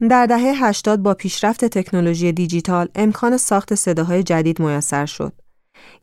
در 0.00 0.26
دهه 0.26 0.64
80 0.64 1.02
با 1.02 1.14
پیشرفت 1.14 1.64
تکنولوژی 1.64 2.32
دیجیتال 2.32 2.88
امکان 2.94 3.36
ساخت 3.36 3.74
صداهای 3.74 4.22
جدید 4.22 4.60
میسر 4.60 5.06
شد. 5.06 5.32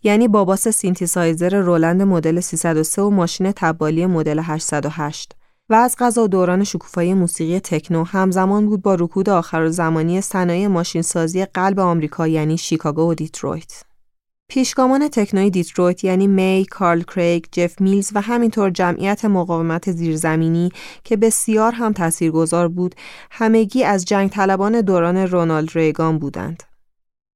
یعنی 0.04 0.28
با 0.28 0.46
bass 0.46 0.68
synthesizer 0.68 1.60
رولند 1.60 2.02
مدل 2.02 2.40
303 2.40 3.02
و 3.02 3.10
ماشین 3.10 3.52
طبالی 3.52 4.06
مدل 4.06 4.40
808 4.44 5.36
و 5.70 5.74
از 5.76 5.96
قضا 6.00 6.28
دوران 6.28 6.64
شکوفایی 6.64 7.14
موسیقی 7.14 7.60
تکنو 7.60 8.04
همزمان 8.04 8.66
بود 8.66 8.82
با 8.82 8.96
رکود 8.96 9.30
آخر 9.30 9.68
زمانی 9.68 10.22
صنایع 10.22 10.68
ماشینسازی 10.68 11.46
قلب 11.46 11.80
آمریکا 11.80 12.28
یعنی 12.28 12.58
شیکاگو 12.58 13.12
و 13.12 13.14
دیترویت. 13.14 13.84
پیشگامان 14.50 15.08
تکنوی 15.08 15.50
دیترویت 15.50 16.04
یعنی 16.04 16.28
می، 16.28 16.66
کارل 16.72 17.02
کریگ، 17.02 17.46
جف 17.52 17.82
میلز 17.82 18.12
و 18.16 18.22
همینطور 18.22 18.70
جمعیت 18.70 19.26
مقاومت 19.26 19.92
زیرزمینی 19.92 20.70
که 21.04 21.18
بسیار 21.18 21.72
هم 21.72 21.94
تاثیرگذار 21.94 22.68
بود، 22.68 22.96
همگی 23.32 23.84
از 23.84 24.06
جنگ 24.06 24.30
طلبان 24.30 24.82
دوران 24.82 25.18
رونالد 25.18 25.70
ریگان 25.76 26.20
بودند. 26.20 26.64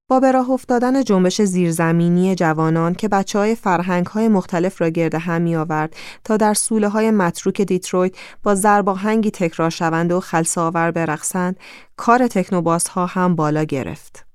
با 0.09 0.19
به 0.19 0.31
راه 0.31 0.49
افتادن 0.49 1.03
جنبش 1.03 1.41
زیرزمینی 1.41 2.35
جوانان 2.35 2.93
که 2.93 3.07
بچه 3.07 3.39
های 3.39 3.55
فرهنگ 3.55 4.05
های 4.05 4.27
مختلف 4.27 4.81
را 4.81 4.89
گرد 4.89 5.15
هم 5.15 5.41
می 5.41 5.55
آورد 5.55 5.95
تا 6.23 6.37
در 6.37 6.53
سوله 6.53 6.89
های 6.89 7.11
متروک 7.11 7.61
دیترویت 7.61 8.15
با 8.43 8.55
زرباهنگی 8.55 9.31
تکرار 9.31 9.69
شوند 9.69 10.11
و 10.11 10.19
خلصاور 10.19 10.91
برقصند، 10.91 11.59
کار 11.97 12.27
تکنوباس 12.27 12.87
ها 12.87 13.05
هم 13.05 13.35
بالا 13.35 13.63
گرفت. 13.63 14.26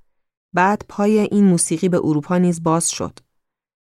بعد 0.52 0.82
پای 0.88 1.18
این 1.18 1.44
موسیقی 1.44 1.88
به 1.88 2.00
اروپا 2.04 2.38
نیز 2.38 2.62
باز 2.62 2.90
شد. 2.90 3.18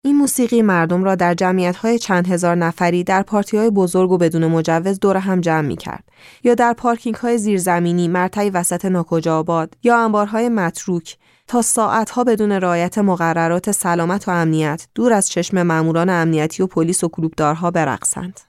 این 0.07 0.16
موسیقی 0.16 0.62
مردم 0.62 1.05
را 1.05 1.14
در 1.14 1.35
جمعیت‌های 1.35 1.98
چند 1.98 2.29
هزار 2.29 2.57
نفری 2.57 3.05
در 3.05 3.24
های 3.52 3.70
بزرگ 3.70 4.11
و 4.11 4.18
بدون 4.18 4.46
مجوز 4.46 5.00
دور 5.00 5.16
هم 5.16 5.40
جمع 5.40 5.66
می 5.68 5.76
کرد 5.76 6.05
یا 6.44 6.55
در 6.55 6.72
پارکینگ 6.72 7.14
های 7.14 7.38
زیرزمینی 7.38 8.09
مرتعی 8.09 8.50
وسط 8.50 8.85
ناکجا 8.85 9.38
آباد 9.38 9.76
یا 9.83 9.98
انبارهای 10.05 10.48
متروک 10.48 11.16
تا 11.46 11.62
ساعتها 11.62 12.24
بدون 12.24 12.52
رعایت 12.52 12.98
مقررات 12.98 13.70
سلامت 13.70 14.29
و 14.29 14.31
امنیت 14.31 14.88
دور 14.94 15.12
از 15.12 15.29
چشم 15.29 15.62
ماموران 15.62 16.11
امنیتی 16.11 16.62
و 16.62 16.66
پلیس 16.66 17.05
و 17.05 17.09
کلوبدارها 17.09 17.70
برقصند. 17.70 18.40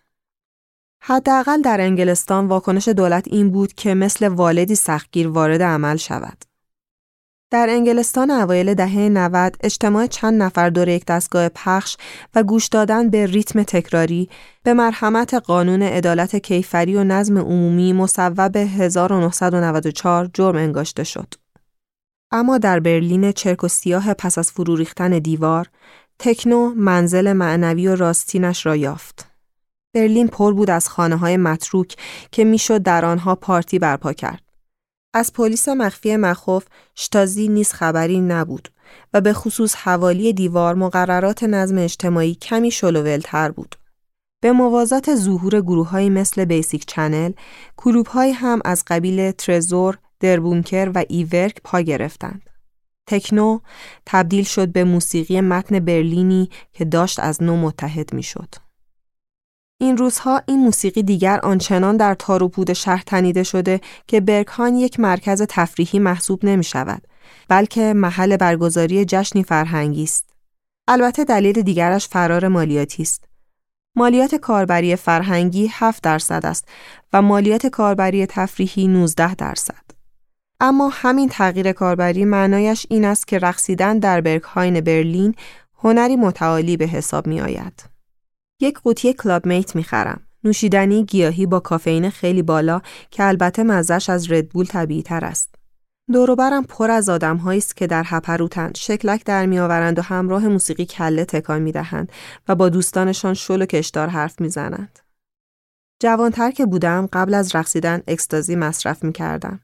حداقل 1.04 1.62
در 1.62 1.82
انگلستان 1.82 2.48
واکنش 2.48 2.88
دولت 2.88 3.28
این 3.28 3.50
بود 3.50 3.74
که 3.74 3.94
مثل 3.94 4.28
والدی 4.28 4.76
سختگیر 4.76 5.28
وارد 5.28 5.62
عمل 5.62 5.96
شود. 5.96 6.47
در 7.52 7.68
انگلستان 7.70 8.32
اوایل 8.32 8.74
دهه 8.74 9.00
90 9.00 9.58
اجتماع 9.64 10.08
چند 10.08 10.44
نفر 10.44 10.70
دور 10.70 10.88
یک 10.88 11.06
دستگاه 11.06 11.50
پخش 11.50 11.98
و 12.36 12.44
گوش 12.44 12.68
دادن 12.68 13.10
به 13.10 13.26
ریتم 13.26 13.64
تکراری 13.64 14.30
به 14.64 14.74
مرحمت 14.74 15.34
قانون 15.34 15.82
عدالت 15.82 16.36
کیفری 16.36 16.96
و 16.96 17.04
نظم 17.04 17.38
عمومی 17.38 17.94
مصوب 17.94 18.58
1994 18.58 20.30
جرم 20.34 20.56
انگاشته 20.56 21.04
شد. 21.04 21.34
اما 22.32 22.58
در 22.58 22.80
برلین 22.80 23.32
چرک 23.32 23.64
و 23.64 23.68
سیاه 23.68 24.14
پس 24.14 24.38
از 24.38 24.52
فرو 24.52 24.76
ریختن 24.76 25.20
دیوار، 25.20 25.70
تکنو 26.20 26.74
منزل 26.76 27.34
معنوی 27.34 27.88
و 27.88 27.96
راستینش 27.96 28.66
را 28.66 28.76
یافت. 28.76 29.32
برلین 29.94 30.28
پر 30.28 30.54
بود 30.54 30.70
از 30.70 30.90
خانه 30.90 31.16
های 31.16 31.38
متروک 31.38 31.96
که 32.32 32.44
می‌شد 32.44 32.84
در 32.84 33.06
آنها 33.06 33.36
پارتی 33.36 33.80
برپا 33.80 34.14
کرد. 34.14 34.47
از 35.14 35.34
پلیس 35.34 35.70
مخفی 35.70 36.16
مخوف 36.16 36.66
شتازی 36.98 37.48
نیز 37.48 37.72
خبری 37.72 38.22
نبود 38.22 38.70
و 39.14 39.22
به 39.22 39.34
خصوص 39.34 39.76
حوالی 39.76 40.34
دیوار 40.34 40.76
مقررات 40.76 41.44
نظم 41.44 41.78
اجتماعی 41.78 42.36
کمی 42.36 42.72
شل 42.72 43.02
و 43.02 43.12
ول‌تر 43.12 43.52
بود. 43.52 43.76
به 44.42 44.52
موازات 44.52 45.16
ظهور 45.16 45.62
گروه 45.62 45.90
هایی 45.90 46.10
مثل 46.10 46.46
بیسیک 46.46 46.86
چنل، 46.88 47.32
کلوب 47.78 48.08
هایی 48.08 48.32
هم 48.32 48.60
از 48.66 48.84
قبیل 48.88 49.32
ترزور، 49.32 49.98
در 50.20 50.38
بونکر 50.38 50.92
و 50.96 51.04
ایورک 51.10 51.62
پا 51.64 51.82
گرفتند. 51.82 52.50
تکنو 53.08 53.60
تبدیل 54.06 54.44
شد 54.44 54.72
به 54.72 54.84
موسیقی 54.84 55.42
متن 55.42 55.80
برلینی 55.80 56.50
که 56.74 56.86
داشت 56.86 57.20
از 57.20 57.44
نو 57.44 57.58
متحد 57.58 58.14
می 58.14 58.24
شد. 58.24 58.67
این 59.80 59.98
روزها 59.98 60.42
این 60.48 60.60
موسیقی 60.60 61.04
دیگر 61.04 61.40
آنچنان 61.40 61.98
در 61.98 62.14
تار 62.14 62.44
و 62.44 62.48
پود 62.48 62.74
شهر 62.74 63.04
تنیده 63.06 63.44
شده 63.44 63.82
که 64.08 64.20
برگهاین 64.20 64.76
یک 64.76 65.00
مرکز 65.00 65.42
تفریحی 65.50 66.00
محسوب 66.00 66.46
نمی 66.46 66.64
شود 66.64 67.02
بلکه 67.48 67.94
محل 67.94 68.38
برگزاری 68.38 69.06
جشنی 69.06 69.44
فرهنگی 69.44 70.04
است. 70.04 70.30
البته 70.88 71.24
دلیل 71.24 71.62
دیگرش 71.62 72.08
فرار 72.08 72.48
مالیاتی 72.48 73.04
است. 73.04 73.24
مالیات 73.96 74.36
کاربری 74.36 74.96
فرهنگی 74.96 75.70
7 75.72 76.04
درصد 76.04 76.46
است 76.46 76.68
و 77.14 77.22
مالیات 77.22 77.68
کاربری 77.68 78.26
تفریحی 78.26 78.88
19 78.88 79.36
درصد. 79.36 79.84
اما 80.60 80.90
همین 80.94 81.30
تغییر 81.30 81.72
کاربری 81.72 82.26
معنایش 82.26 82.86
این 82.90 83.06
است 83.06 83.28
که 83.28 83.40
رقصیدن 83.40 84.00
در 84.00 84.22
برگهاین 84.22 84.82
برلین 84.82 85.36
هنری 85.80 86.16
متعالی 86.16 86.78
به 86.78 86.86
حساب 86.86 87.28
می 87.28 87.42
آید. 87.42 87.97
یک 88.60 88.80
قوطی 88.80 89.14
کلاب 89.14 89.46
میت 89.46 89.76
می 89.76 89.84
خرم. 89.84 90.28
نوشیدنی 90.44 91.06
گیاهی 91.06 91.46
با 91.46 91.60
کافئین 91.60 92.10
خیلی 92.10 92.42
بالا 92.42 92.82
که 93.12 93.24
البته 93.24 93.64
مزش 93.64 94.10
از 94.10 94.32
ردبول 94.32 94.66
طبیعی 94.66 95.04
تر 95.04 95.26
است. 95.26 95.56
دوروبرم 96.12 96.64
پر 96.64 96.92
از 96.92 97.10
آدم 97.10 97.48
است 97.48 97.78
که 97.78 97.88
در 97.88 98.04
هپروتن 98.06 98.72
شکلک 98.76 99.26
در 99.26 99.46
میآورند 99.46 100.00
و 100.00 100.02
همراه 100.02 100.48
موسیقی 100.48 100.86
کله 100.86 101.26
تکان 101.26 101.62
می 101.62 101.72
دهند 101.72 102.12
و 102.48 102.56
با 102.56 102.70
دوستانشان 102.70 103.34
شل 103.34 103.62
و 103.62 103.66
کشدار 103.66 104.08
حرف 104.08 104.42
می 104.42 104.50
زنند. 104.50 105.00
جوانتر 106.02 106.52
که 106.52 106.66
بودم 106.66 107.10
قبل 107.14 107.34
از 107.34 107.56
رقصیدن 107.56 108.02
اکستازی 108.08 108.56
مصرف 108.56 109.04
می 109.04 109.12
کردم. 109.12 109.60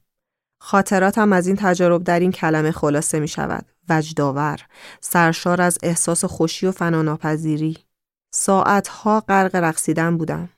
خاطراتم 0.62 1.34
از 1.34 1.48
این 1.48 1.56
تجارب 1.56 2.04
در 2.04 2.20
این 2.20 2.32
کلمه 2.32 2.72
خلاصه 2.72 3.20
می 3.20 3.28
شود. 3.28 3.66
وجداور، 3.90 4.60
سرشار 5.02 5.62
از 5.62 5.78
احساس 5.84 6.26
خوشی 6.26 6.68
و 6.68 6.72
فناناپذیری. 6.72 7.78
ساعتها 8.36 9.20
غرق 9.20 9.56
رقصیدن 9.56 10.18
بودم. 10.18 10.50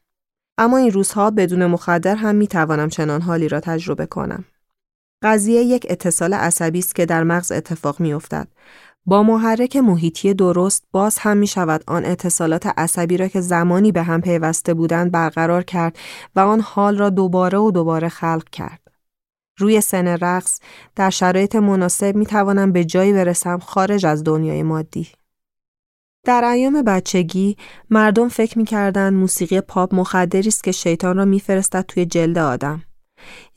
اما 0.57 0.77
این 0.77 0.91
روزها 0.91 1.31
بدون 1.31 1.65
مخدر 1.65 2.15
هم 2.15 2.35
می 2.35 2.47
توانم 2.47 2.89
چنان 2.89 3.21
حالی 3.21 3.47
را 3.47 3.59
تجربه 3.59 4.05
کنم. 4.05 4.45
قضیه 5.23 5.61
یک 5.61 5.88
اتصال 5.89 6.33
عصبی 6.33 6.79
است 6.79 6.95
که 6.95 7.05
در 7.05 7.23
مغز 7.23 7.51
اتفاق 7.51 7.99
می 7.99 8.13
افتد. 8.13 8.47
با 9.05 9.23
محرک 9.23 9.75
محیطی 9.75 10.33
درست 10.33 10.83
باز 10.91 11.17
هم 11.17 11.38
می 11.38 11.47
شود 11.47 11.83
آن 11.88 12.05
اتصالات 12.05 12.67
عصبی 12.77 13.17
را 13.17 13.27
که 13.27 13.41
زمانی 13.41 13.91
به 13.91 14.03
هم 14.03 14.21
پیوسته 14.21 14.73
بودند 14.73 15.11
برقرار 15.11 15.63
کرد 15.63 15.97
و 16.35 16.39
آن 16.39 16.59
حال 16.59 16.97
را 16.97 17.09
دوباره 17.09 17.57
و 17.57 17.71
دوباره 17.71 18.09
خلق 18.09 18.49
کرد. 18.51 18.81
روی 19.57 19.81
سن 19.81 20.07
رقص 20.07 20.59
در 20.95 21.09
شرایط 21.09 21.55
مناسب 21.55 22.15
می 22.15 22.25
توانم 22.25 22.71
به 22.71 22.85
جایی 22.85 23.13
برسم 23.13 23.59
خارج 23.59 24.05
از 24.05 24.23
دنیای 24.23 24.63
مادی. 24.63 25.07
در 26.25 26.43
ایام 26.43 26.81
بچگی 26.81 27.57
مردم 27.89 28.29
فکر 28.29 28.57
می‌کردند 28.57 29.13
موسیقی 29.13 29.61
پاپ 29.61 29.95
مخدری 29.95 30.47
است 30.47 30.63
که 30.63 30.71
شیطان 30.71 31.17
را 31.17 31.25
میفرستد 31.25 31.85
توی 31.88 32.05
جلد 32.05 32.38
آدم. 32.38 32.83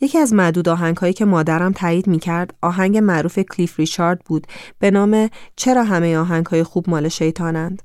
یکی 0.00 0.18
از 0.18 0.33
معدود 0.33 0.68
آهنگهایی 0.68 1.12
که 1.12 1.24
مادرم 1.24 1.72
تایید 1.72 2.07
می‌کرد 2.07 2.54
آهنگ 2.62 2.98
معروف 2.98 3.38
کلیف 3.38 3.78
ریچارد 3.78 4.20
بود 4.24 4.46
به 4.78 4.90
نام 4.90 5.28
چرا 5.57 5.85
همه 5.85 6.16
آهنگهای 6.16 6.62
خوب 6.62 6.90
مال 6.90 7.09
شیطانند. 7.09 7.83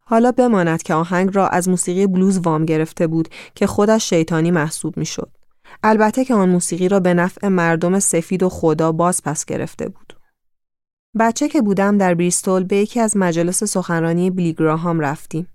حالا 0.00 0.32
بماند 0.32 0.82
که 0.82 0.94
آهنگ 0.94 1.36
را 1.36 1.48
از 1.48 1.68
موسیقی 1.68 2.06
بلوز 2.06 2.38
وام 2.38 2.64
گرفته 2.64 3.06
بود 3.06 3.28
که 3.54 3.66
خودش 3.66 4.10
شیطانی 4.10 4.50
محسوب 4.50 4.96
می‌شد. 4.96 5.30
البته 5.82 6.24
که 6.24 6.34
آن 6.34 6.48
موسیقی 6.48 6.88
را 6.88 7.00
به 7.00 7.14
نفع 7.14 7.48
مردم 7.48 7.98
سفید 7.98 8.42
و 8.42 8.48
خدا 8.48 8.92
باز 8.92 9.22
پس 9.22 9.44
گرفته 9.44 9.88
بود. 9.88 10.11
بچه 11.18 11.48
که 11.48 11.62
بودم 11.62 11.98
در 11.98 12.14
بریستول 12.14 12.64
به 12.64 12.76
یکی 12.76 13.00
از 13.00 13.16
مجالس 13.16 13.64
سخنرانی 13.64 14.30
بلیگراهام 14.30 15.00
رفتیم. 15.00 15.48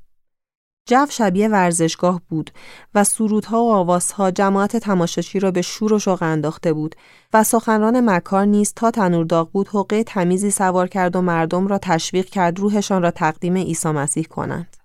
جو 0.90 1.06
شبیه 1.10 1.48
ورزشگاه 1.48 2.22
بود 2.30 2.52
و 2.96 3.04
سرودها 3.04 3.64
و 3.64 3.72
آوازها 3.72 4.32
جماعت 4.32 4.78
تماشاچی 4.78 5.40
را 5.40 5.52
به 5.52 5.62
شور 5.62 5.94
و 5.94 6.00
شوق 6.00 6.24
انداخته 6.24 6.74
بود 6.74 6.96
و 7.34 7.44
سخنران 7.44 8.10
مکار 8.10 8.46
نیز 8.46 8.74
تا 8.76 8.92
تنور 8.92 9.26
داغ 9.26 9.52
بود 9.52 9.68
حقه 9.68 10.04
تمیزی 10.04 10.52
سوار 10.52 10.88
کرد 10.88 11.16
و 11.16 11.22
مردم 11.22 11.68
را 11.68 11.78
تشویق 11.78 12.26
کرد 12.26 12.60
روحشان 12.60 13.02
را 13.02 13.12
تقدیم 13.12 13.58
عیسی 13.58 13.90
مسیح 13.90 14.24
کنند. 14.24 14.78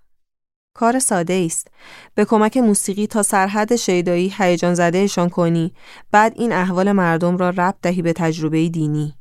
کار 0.75 0.99
ساده 0.99 1.47
است. 1.47 1.69
به 2.15 2.25
کمک 2.25 2.57
موسیقی 2.57 3.07
تا 3.07 3.23
سرحد 3.23 3.77
شیدایی 3.77 4.35
هیجان 4.39 4.75
زدهشان 4.75 5.29
کنی، 5.29 5.73
بعد 6.13 6.33
این 6.37 6.53
احوال 6.53 6.93
مردم 6.93 7.37
را 7.37 7.51
ربط 7.51 7.77
دهی 7.83 8.03
به 8.03 8.13
تجربه 8.13 8.69
دینی. 8.69 9.15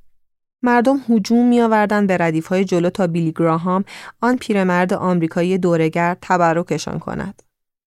مردم 0.64 1.02
هجوم 1.10 1.48
می 1.48 1.62
آوردن 1.62 2.08
به 2.08 2.18
ردیف 2.18 2.48
های 2.48 2.66
جلو 2.66 2.90
تا 2.90 3.08
بیلی 3.08 3.32
گراهام 3.32 3.86
آن 4.22 4.38
پیرمرد 4.38 4.94
آمریکایی 4.94 5.58
دورگر 5.58 6.18
تبرکشان 6.22 7.00
کند. 7.00 7.44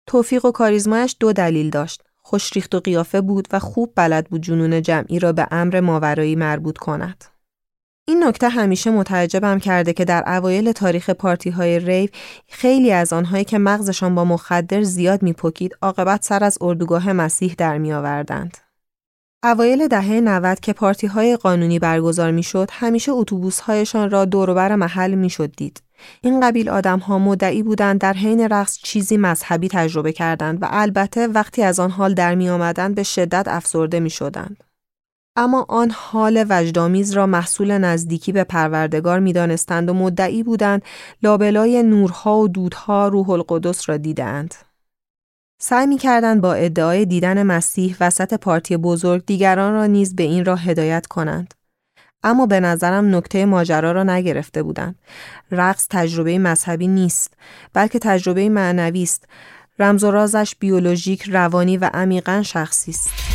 توفیق 0.07 0.45
و 0.45 0.51
کاریزمایش 0.51 1.15
دو 1.19 1.33
دلیل 1.33 1.69
داشت. 1.69 2.03
خوش 2.21 2.53
ریخت 2.53 2.75
و 2.75 2.79
قیافه 2.79 3.21
بود 3.21 3.47
و 3.51 3.59
خوب 3.59 3.93
بلد 3.95 4.27
بود 4.29 4.41
جنون 4.41 4.81
جمعی 4.81 5.19
را 5.19 5.33
به 5.33 5.47
امر 5.51 5.79
ماورایی 5.79 6.35
مربوط 6.35 6.77
کند. 6.77 7.23
این 8.07 8.23
نکته 8.23 8.49
همیشه 8.49 8.91
متعجبم 8.91 9.59
کرده 9.59 9.93
که 9.93 10.05
در 10.05 10.23
اوایل 10.27 10.71
تاریخ 10.71 11.09
پارتی 11.09 11.49
های 11.49 11.79
ریو 11.79 12.09
خیلی 12.47 12.91
از 12.91 13.13
آنهایی 13.13 13.43
که 13.43 13.57
مغزشان 13.57 14.15
با 14.15 14.25
مخدر 14.25 14.83
زیاد 14.83 15.23
میپکید 15.23 15.75
عاقبت 15.81 16.23
سر 16.23 16.43
از 16.43 16.57
اردوگاه 16.61 17.13
مسیح 17.13 17.55
در 17.57 17.77
می 17.77 17.93
آوردند. 17.93 18.57
اوایل 19.43 19.87
دهه 19.87 20.11
90 20.19 20.59
که 20.59 20.73
پارتی 20.73 21.07
های 21.07 21.37
قانونی 21.37 21.79
برگزار 21.79 22.31
می 22.31 22.43
شد، 22.43 22.69
همیشه 22.71 23.11
اتوبوس 23.11 23.59
هایشان 23.59 24.09
را 24.09 24.25
دوربر 24.25 24.75
محل 24.75 25.13
می 25.13 25.29
شد 25.29 25.55
دید. 25.57 25.81
این 26.21 26.39
قبیل 26.39 26.69
آدم 26.69 26.99
ها 26.99 27.19
مدعی 27.19 27.63
بودند 27.63 27.99
در 27.99 28.13
حین 28.13 28.47
رقص 28.51 28.77
چیزی 28.77 29.17
مذهبی 29.17 29.67
تجربه 29.67 30.11
کردند 30.11 30.63
و 30.63 30.67
البته 30.69 31.27
وقتی 31.27 31.63
از 31.63 31.79
آن 31.79 31.91
حال 31.91 32.13
در 32.13 32.35
می 32.35 32.49
آمدند 32.49 32.95
به 32.95 33.03
شدت 33.03 33.47
افسرده 33.47 33.99
می 33.99 34.09
شدند. 34.09 34.63
اما 35.35 35.65
آن 35.69 35.91
حال 35.95 36.45
وجدامیز 36.49 37.11
را 37.11 37.25
محصول 37.25 37.77
نزدیکی 37.77 38.31
به 38.31 38.43
پروردگار 38.43 39.19
می 39.19 39.33
دانستند 39.33 39.89
و 39.89 39.93
مدعی 39.93 40.43
بودند 40.43 40.83
لابلای 41.23 41.83
نورها 41.83 42.37
و 42.37 42.47
دودها 42.47 43.07
روح 43.07 43.29
القدس 43.29 43.89
را 43.89 43.97
دیدند. 43.97 44.55
سعی 45.65 45.87
می 45.87 45.97
کردن 45.97 46.41
با 46.41 46.53
ادعای 46.53 47.05
دیدن 47.05 47.43
مسیح 47.43 47.95
وسط 47.99 48.33
پارتی 48.33 48.77
بزرگ 48.77 49.25
دیگران 49.25 49.73
را 49.73 49.85
نیز 49.85 50.15
به 50.15 50.23
این 50.23 50.45
راه 50.45 50.61
هدایت 50.61 51.07
کنند. 51.07 51.53
اما 52.23 52.45
به 52.45 52.59
نظرم 52.59 53.15
نکته 53.15 53.45
ماجرا 53.45 53.91
را 53.91 54.03
نگرفته 54.03 54.63
بودند. 54.63 54.95
رقص 55.51 55.87
تجربه 55.89 56.39
مذهبی 56.39 56.87
نیست، 56.87 57.33
بلکه 57.73 57.99
تجربه 57.99 58.49
معنوی 58.49 59.03
است. 59.03 59.25
رمز 59.79 60.03
و 60.03 60.11
رازش 60.11 60.55
بیولوژیک، 60.59 61.23
روانی 61.29 61.77
و 61.77 61.89
عمیقا 61.93 62.41
شخصی 62.45 62.91
است. 62.91 63.32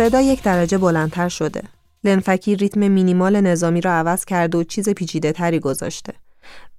صدا 0.00 0.20
یک 0.20 0.42
درجه 0.42 0.78
بلندتر 0.78 1.28
شده. 1.28 1.62
لنفکی 2.04 2.56
ریتم 2.56 2.88
مینیمال 2.88 3.40
نظامی 3.40 3.80
را 3.80 3.92
عوض 3.92 4.24
کرده 4.24 4.58
و 4.58 4.62
چیز 4.62 4.88
پیچیده 4.88 5.32
تری 5.32 5.60
گذاشته. 5.60 6.12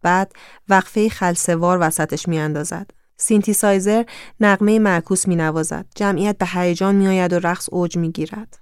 بعد 0.02 0.32
وقفه 0.70 1.10
خلسه‌وار 1.10 1.78
وسطش 1.82 2.28
میاندازد. 2.28 2.92
سینتیسایزر 3.18 4.04
نقمه 4.40 4.80
معکوس 4.80 5.28
می 5.28 5.36
نوازد. 5.36 5.86
جمعیت 5.96 6.38
به 6.38 6.46
هیجان 6.46 6.96
می 6.96 7.08
آید 7.08 7.34
و 7.34 7.40
رقص 7.40 7.70
اوج 7.72 7.98
می 7.98 8.12
گیرد. 8.12 8.60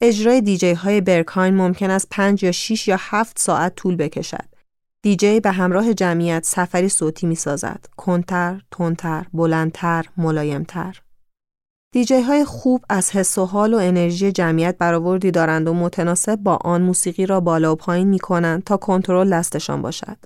اجرای 0.00 0.40
دی‌جی 0.40 0.72
های 0.72 1.00
برگهاین 1.00 1.54
ممکن 1.54 1.90
است 1.90 2.06
5 2.10 2.42
یا 2.42 2.52
6 2.52 2.88
یا 2.88 2.96
7 3.00 3.38
ساعت 3.38 3.74
طول 3.74 3.96
بکشد. 3.96 4.48
دی‌جی 5.02 5.40
به 5.40 5.50
همراه 5.50 5.94
جمعیت 5.94 6.44
سفری 6.44 6.88
صوتی 6.88 7.26
می 7.26 7.34
سازد. 7.34 7.86
کندتر، 7.96 8.60
تندتر، 8.70 9.26
بلندتر، 9.32 10.06
ملایمتر. 10.16 11.03
دیجی 11.94 12.20
های 12.20 12.44
خوب 12.44 12.84
از 12.88 13.10
حس 13.10 13.38
و 13.38 13.44
حال 13.44 13.74
و 13.74 13.76
انرژی 13.76 14.32
جمعیت 14.32 14.78
برآوردی 14.78 15.30
دارند 15.30 15.68
و 15.68 15.74
متناسب 15.74 16.36
با 16.36 16.56
آن 16.56 16.82
موسیقی 16.82 17.26
را 17.26 17.40
بالا 17.40 17.72
و 17.72 17.76
پایین 17.76 18.08
می 18.08 18.18
کنند 18.18 18.64
تا 18.64 18.76
کنترل 18.76 19.30
دستشان 19.30 19.82
باشد. 19.82 20.16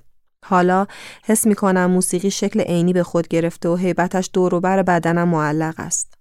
حالا 0.45 0.87
حس 1.25 1.47
می 1.47 1.55
کنم 1.55 1.91
موسیقی 1.91 2.31
شکل 2.31 2.61
عینی 2.61 2.93
به 2.93 3.03
خود 3.03 3.29
گرفته 3.29 3.69
و 3.69 3.77
هیبتش 3.77 4.31
بر 4.63 4.83
بدنم 4.83 5.29
معلق 5.29 5.75
است. 5.79 6.15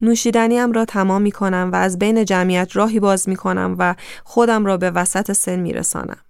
نوشیدنیم 0.00 0.72
را 0.72 0.84
تمام 0.84 1.22
می 1.22 1.32
کنم 1.32 1.70
و 1.72 1.76
از 1.76 1.98
بین 1.98 2.24
جمعیت 2.24 2.76
راهی 2.76 3.00
باز 3.00 3.28
می 3.28 3.36
کنم 3.36 3.76
و 3.78 3.94
خودم 4.24 4.66
را 4.66 4.76
به 4.76 4.90
وسط 4.90 5.32
سن 5.32 5.56
می 5.56 5.72
رسانم. 5.72 6.20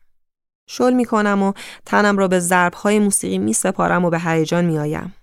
شل 0.68 0.92
می 0.92 1.04
کنم 1.04 1.42
و 1.42 1.52
تنم 1.86 2.18
را 2.18 2.28
به 2.28 2.40
ضربهای 2.40 2.98
موسیقی 2.98 3.38
می 3.38 3.52
سپارم 3.52 4.04
و 4.04 4.10
به 4.10 4.20
هیجان 4.20 4.64
می 4.64 4.78
آیم. 4.78 5.14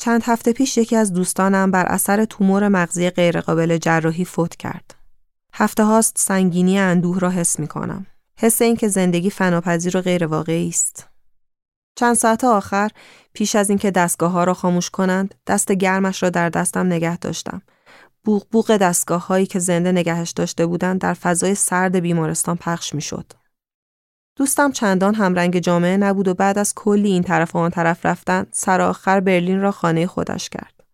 چند 0.00 0.22
هفته 0.24 0.52
پیش 0.52 0.78
یکی 0.78 0.96
از 0.96 1.12
دوستانم 1.12 1.70
بر 1.70 1.86
اثر 1.86 2.24
تومور 2.24 2.68
مغزی 2.68 3.10
غیرقابل 3.10 3.76
جراحی 3.76 4.24
فوت 4.24 4.56
کرد. 4.56 4.94
هفته 5.54 5.84
هاست 5.84 6.18
سنگینی 6.18 6.78
اندوه 6.78 7.20
را 7.20 7.30
حس 7.30 7.58
می 7.58 7.66
کنم. 7.66 8.06
حس 8.36 8.62
اینکه 8.62 8.88
زندگی 8.88 9.30
فناپذیر 9.30 9.96
و 9.96 10.00
غیر 10.00 10.26
واقعی 10.26 10.68
است. 10.68 11.08
چند 11.96 12.14
ساعت 12.14 12.44
آخر 12.44 12.90
پیش 13.32 13.56
از 13.56 13.68
اینکه 13.68 13.90
دستگاه 13.90 14.30
ها 14.30 14.44
را 14.44 14.54
خاموش 14.54 14.90
کنند 14.90 15.34
دست 15.46 15.72
گرمش 15.72 16.22
را 16.22 16.30
در 16.30 16.48
دستم 16.48 16.86
نگه 16.86 17.16
داشتم. 17.16 17.62
بوغ 18.24 18.46
بوغ 18.50 18.76
دستگاه 18.76 19.26
هایی 19.26 19.46
که 19.46 19.58
زنده 19.58 19.92
نگهش 19.92 20.30
داشته 20.30 20.66
بودند 20.66 21.00
در 21.00 21.14
فضای 21.14 21.54
سرد 21.54 21.96
بیمارستان 21.96 22.56
پخش 22.56 22.94
می 22.94 23.02
شد. 23.02 23.32
دوستم 24.38 24.72
چندان 24.72 25.14
همرنگ 25.14 25.58
جامعه 25.58 25.96
نبود 25.96 26.28
و 26.28 26.34
بعد 26.34 26.58
از 26.58 26.74
کلی 26.74 27.08
این 27.08 27.22
طرف 27.22 27.54
و 27.54 27.58
آن 27.58 27.70
طرف 27.70 28.06
رفتن 28.06 28.46
سر 28.52 28.80
آخر 28.80 29.20
برلین 29.20 29.60
را 29.60 29.70
خانه 29.70 30.06
خودش 30.06 30.48
کرد. 30.48 30.84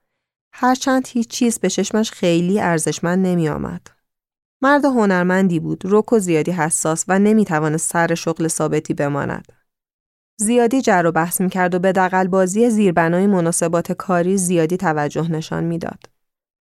هرچند 0.53 1.09
هیچ 1.09 1.29
چیز 1.29 1.59
به 1.59 1.71
چشمش 1.71 2.11
خیلی 2.11 2.61
ارزشمند 2.61 3.27
نمی 3.27 3.49
آمد. 3.49 3.87
مرد 4.63 4.85
هنرمندی 4.85 5.61
بود، 5.61 5.83
رک 5.85 6.13
و 6.13 6.19
زیادی 6.19 6.51
حساس 6.51 7.05
و 7.09 7.19
نمی 7.19 7.45
توانست 7.45 7.93
سر 7.93 8.15
شغل 8.15 8.49
ثابتی 8.49 8.95
بماند. 8.95 9.53
زیادی 10.37 10.83
جر 10.83 11.07
و 11.07 11.13
بحث 11.13 11.41
می 11.41 11.51
کرد 11.51 11.75
و 11.75 11.79
به 11.79 11.93
دقل 11.93 12.27
بازی 12.27 12.71
زیربنای 12.71 13.27
مناسبات 13.27 13.93
کاری 13.93 14.37
زیادی 14.37 14.77
توجه 14.77 15.31
نشان 15.31 15.65
می‌داد. 15.65 16.05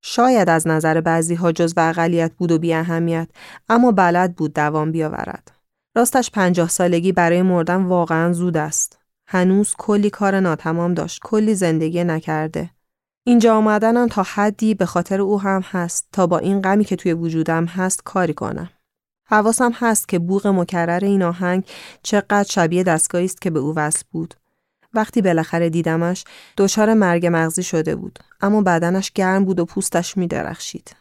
شاید 0.02 0.48
از 0.48 0.66
نظر 0.66 1.00
بعضی 1.00 1.34
ها 1.34 1.52
جز 1.52 1.74
و 1.76 1.80
اقلیت 1.80 2.32
بود 2.32 2.52
و 2.52 2.58
بی 2.58 2.74
اهمیت، 2.74 3.28
اما 3.68 3.92
بلد 3.92 4.36
بود 4.36 4.54
دوام 4.54 4.92
بیاورد. 4.92 5.57
راستش 5.98 6.30
پنجاه 6.30 6.68
سالگی 6.68 7.12
برای 7.12 7.42
مردن 7.42 7.82
واقعا 7.82 8.32
زود 8.32 8.56
است. 8.56 8.98
هنوز 9.26 9.74
کلی 9.78 10.10
کار 10.10 10.40
ناتمام 10.40 10.94
داشت، 10.94 11.20
کلی 11.24 11.54
زندگی 11.54 12.04
نکرده. 12.04 12.70
اینجا 13.24 13.56
آمدنم 13.56 14.08
تا 14.08 14.22
حدی 14.22 14.74
به 14.74 14.86
خاطر 14.86 15.20
او 15.20 15.40
هم 15.40 15.60
هست 15.60 16.08
تا 16.12 16.26
با 16.26 16.38
این 16.38 16.62
غمی 16.62 16.84
که 16.84 16.96
توی 16.96 17.12
وجودم 17.12 17.64
هست 17.64 18.02
کاری 18.04 18.34
کنم. 18.34 18.70
حواسم 19.24 19.72
هست 19.74 20.08
که 20.08 20.18
بوغ 20.18 20.46
مکرر 20.46 21.04
این 21.04 21.22
آهنگ 21.22 21.64
چقدر 22.02 22.48
شبیه 22.48 22.82
دستگاهی 22.82 23.24
است 23.24 23.40
که 23.40 23.50
به 23.50 23.58
او 23.58 23.74
وصل 23.76 24.02
بود. 24.10 24.34
وقتی 24.94 25.22
بالاخره 25.22 25.70
دیدمش 25.70 26.24
دچار 26.56 26.94
مرگ 26.94 27.26
مغزی 27.32 27.62
شده 27.62 27.96
بود 27.96 28.18
اما 28.40 28.62
بدنش 28.62 29.12
گرم 29.12 29.44
بود 29.44 29.60
و 29.60 29.64
پوستش 29.64 30.16
می 30.16 30.26
درخشید. 30.26 30.96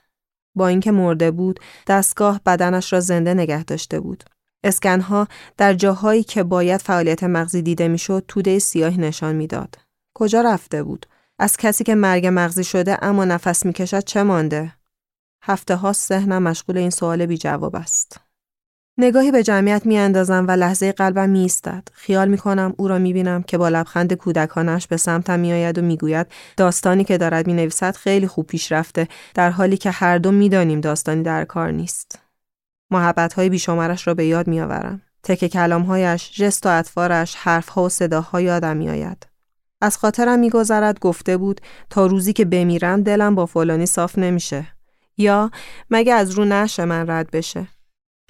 با 0.55 0.67
اینکه 0.67 0.91
مرده 0.91 1.31
بود 1.31 1.60
دستگاه 1.88 2.41
بدنش 2.45 2.93
را 2.93 2.99
زنده 2.99 3.33
نگه 3.33 3.63
داشته 3.63 3.99
بود. 3.99 4.23
اسکنها 4.63 5.27
در 5.57 5.73
جاهایی 5.73 6.23
که 6.23 6.43
باید 6.43 6.81
فعالیت 6.81 7.23
مغزی 7.23 7.61
دیده 7.61 7.87
می‌شد 7.87 8.23
توده 8.27 8.59
سیاهی 8.59 8.97
نشان 8.97 9.35
می‌داد. 9.35 9.75
کجا 10.13 10.41
رفته 10.41 10.83
بود؟ 10.83 11.05
از 11.39 11.57
کسی 11.57 11.83
که 11.83 11.95
مرگ 11.95 12.29
مغزی 12.33 12.63
شده 12.63 12.97
اما 13.01 13.25
نفس 13.25 13.65
می‌کشد 13.65 14.03
چه 14.03 14.23
مانده؟ 14.23 14.73
هفته 15.43 15.75
ها 15.75 15.93
ذهنم 15.93 16.43
مشغول 16.43 16.77
این 16.77 16.89
سوال 16.89 17.25
بی 17.25 17.37
جواب 17.37 17.75
است. 17.75 18.19
نگاهی 18.99 19.31
به 19.31 19.43
جمعیت 19.43 19.85
می 19.85 19.97
اندازم 19.97 20.45
و 20.47 20.51
لحظه 20.51 20.91
قلبم 20.91 21.29
می 21.29 21.45
استد. 21.45 21.87
خیال 21.93 22.27
می 22.27 22.37
کنم 22.37 22.73
او 22.77 22.87
را 22.87 22.97
می 22.97 23.13
بینم 23.13 23.43
که 23.43 23.57
با 23.57 23.69
لبخند 23.69 24.13
کودکانش 24.13 24.87
به 24.87 24.97
سمتم 24.97 25.39
می 25.39 25.53
آید 25.53 25.77
و 25.77 25.81
می 25.81 25.97
گوید 25.97 26.27
داستانی 26.57 27.03
که 27.03 27.17
دارد 27.17 27.47
می 27.47 27.53
نویسد 27.53 27.95
خیلی 27.95 28.27
خوب 28.27 28.47
پیش 28.47 28.71
رفته 28.71 29.07
در 29.33 29.49
حالی 29.49 29.77
که 29.77 29.91
هر 29.91 30.17
دو 30.17 30.31
می 30.31 30.49
دانیم 30.49 30.81
داستانی 30.81 31.23
در 31.23 31.45
کار 31.45 31.71
نیست. 31.71 32.26
محبت 32.91 33.34
های 33.34 33.50
بیشمارش 33.50 34.08
را 34.08 34.13
به 34.13 34.26
یاد 34.26 34.47
می 34.47 34.62
آورم. 34.62 35.02
تک 35.23 35.47
کلامهایش، 35.47 36.32
جست 36.32 36.65
و 36.65 36.69
اطوارش، 36.69 37.36
حرفها 37.36 37.84
و 37.84 37.89
صداها 37.89 38.41
یادم 38.41 38.78
می 38.78 38.89
آید. 38.89 39.28
از 39.82 39.97
خاطرم 39.97 40.39
میگذرد 40.39 41.00
گفته 41.00 41.38
بود 41.38 41.62
تا 41.89 42.06
روزی 42.06 42.34
که 42.34 42.45
بمیرم 42.45 43.04
دلم 43.04 43.36
با 43.36 43.45
فلانی 43.45 43.86
صاف 43.86 44.17
نمیشه 44.17 44.67
یا 45.17 45.52
مگه 45.89 46.13
از 46.13 46.32
رو 46.32 46.45
نشه 46.45 46.86
من 46.86 47.10
رد 47.10 47.32
بشه 47.32 47.67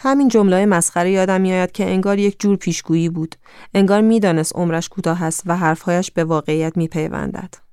همین 0.01 0.27
جمله 0.27 0.65
مسخره 0.65 1.11
یادم 1.11 1.41
میآید 1.41 1.71
که 1.71 1.85
انگار 1.85 2.19
یک 2.19 2.39
جور 2.39 2.57
پیشگویی 2.57 3.09
بود 3.09 3.35
انگار 3.73 4.01
می‌دانست 4.01 4.55
عمرش 4.55 4.89
کوتاه 4.89 5.23
است 5.23 5.43
و 5.45 5.57
حرفهایش 5.57 6.11
به 6.11 6.23
واقعیت 6.23 6.77
میپیوندد 6.77 7.66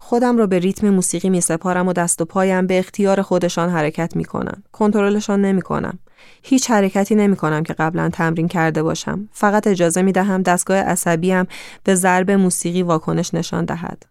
خودم 0.00 0.38
را 0.38 0.46
به 0.46 0.58
ریتم 0.58 0.90
موسیقی 0.90 1.30
می 1.30 1.40
سپارم 1.40 1.88
و 1.88 1.92
دست 1.92 2.20
و 2.20 2.24
پایم 2.24 2.66
به 2.66 2.78
اختیار 2.78 3.22
خودشان 3.22 3.68
حرکت 3.68 4.16
می 4.16 4.24
کنن. 4.24 4.62
کنترلشان 4.72 5.40
نمی 5.40 5.62
کنم. 5.62 5.98
هیچ 6.42 6.70
حرکتی 6.70 7.14
نمی 7.14 7.36
کنم 7.36 7.62
که 7.62 7.72
قبلا 7.72 8.08
تمرین 8.08 8.48
کرده 8.48 8.82
باشم. 8.82 9.28
فقط 9.32 9.66
اجازه 9.66 10.02
می 10.02 10.12
دهم 10.12 10.42
دستگاه 10.42 10.76
عصبیم 10.76 11.46
به 11.84 11.94
ضرب 11.94 12.30
موسیقی 12.30 12.82
واکنش 12.82 13.34
نشان 13.34 13.64
دهد. 13.64 14.06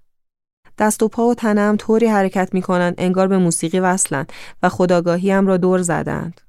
دست 0.78 1.04
و 1.04 1.08
پا 1.08 1.28
و 1.28 1.36
تنم 1.36 1.76
طوری 1.76 2.06
حرکت 2.08 2.54
می 2.54 2.62
کنند 2.62 2.96
انگار 2.98 3.28
به 3.28 3.38
موسیقی 3.38 3.80
وصلند 3.80 4.34
و 4.64 4.70
خداگاهیم 4.70 5.48
را 5.48 5.58
دور 5.58 5.82
زدند. 5.82 6.42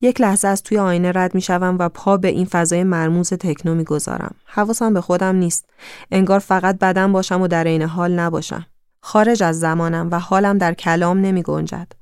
یک 0.00 0.20
لحظه 0.20 0.48
از 0.48 0.62
توی 0.62 0.78
آینه 0.78 1.12
رد 1.12 1.34
می 1.34 1.40
شوم 1.40 1.76
و 1.78 1.88
پا 1.88 2.16
به 2.16 2.28
این 2.28 2.46
فضای 2.46 2.84
مرموز 2.84 3.32
تکنو 3.32 3.74
می 3.74 3.84
گذارم. 3.84 4.34
حواسم 4.44 4.94
به 4.94 5.00
خودم 5.00 5.36
نیست. 5.36 5.70
انگار 6.10 6.38
فقط 6.38 6.78
بدن 6.78 7.12
باشم 7.12 7.40
و 7.42 7.48
در 7.48 7.64
عین 7.64 7.82
حال 7.82 8.12
نباشم. 8.12 8.66
خارج 9.02 9.42
از 9.42 9.60
زمانم 9.60 10.08
و 10.10 10.18
حالم 10.18 10.58
در 10.58 10.74
کلام 10.74 11.20
نمی 11.20 11.42
گنجد. 11.42 11.92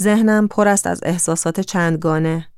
ذهنم 0.00 0.48
پر 0.48 0.68
است 0.68 0.86
از 0.86 1.00
احساسات 1.02 1.60
چندگانه. 1.60 2.48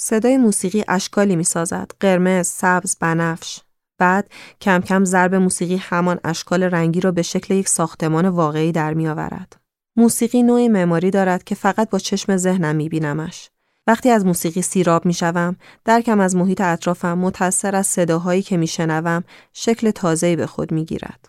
صدای 0.00 0.36
موسیقی 0.36 0.84
اشکالی 0.88 1.36
می 1.36 1.44
سازد. 1.44 1.90
قرمز، 2.00 2.46
سبز، 2.46 2.96
بنفش. 3.00 3.60
بعد 3.98 4.30
کم 4.60 4.80
کم 4.80 5.04
ضرب 5.04 5.34
موسیقی 5.34 5.76
همان 5.76 6.20
اشکال 6.24 6.62
رنگی 6.62 7.00
را 7.00 7.12
به 7.12 7.22
شکل 7.22 7.54
یک 7.54 7.68
ساختمان 7.68 8.28
واقعی 8.28 8.72
در 8.72 8.94
می 8.94 9.08
آورد. 9.08 9.56
موسیقی 9.96 10.42
نوعی 10.42 10.68
معماری 10.68 11.10
دارد 11.10 11.44
که 11.44 11.54
فقط 11.54 11.90
با 11.90 11.98
چشم 11.98 12.36
ذهنم 12.36 12.76
می 12.76 12.88
بینمش. 12.88 13.50
وقتی 13.86 14.10
از 14.10 14.26
موسیقی 14.26 14.62
سیراب 14.62 15.06
می 15.06 15.14
شوم، 15.14 15.56
درکم 15.84 16.20
از 16.20 16.36
محیط 16.36 16.60
اطرافم 16.60 17.18
متأثر 17.18 17.76
از 17.76 17.86
صداهایی 17.86 18.42
که 18.42 18.56
می 18.56 18.66
شنوم 18.66 19.24
شکل 19.52 19.90
تازه‌ای 19.90 20.36
به 20.36 20.46
خود 20.46 20.72
می 20.72 20.84
گیرد. 20.84 21.28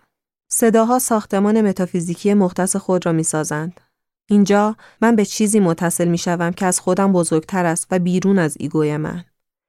صداها 0.51 0.99
ساختمان 0.99 1.61
متافیزیکی 1.61 2.33
مختص 2.33 2.75
خود 2.75 3.05
را 3.05 3.11
می 3.11 3.23
سازند. 3.23 3.81
اینجا 4.29 4.75
من 5.01 5.15
به 5.15 5.25
چیزی 5.25 5.59
متصل 5.59 6.07
می 6.07 6.17
شوم 6.17 6.51
که 6.51 6.65
از 6.65 6.79
خودم 6.79 7.13
بزرگتر 7.13 7.65
است 7.65 7.87
و 7.91 7.99
بیرون 7.99 8.39
از 8.39 8.57
ایگوی 8.59 8.97
من. 8.97 9.23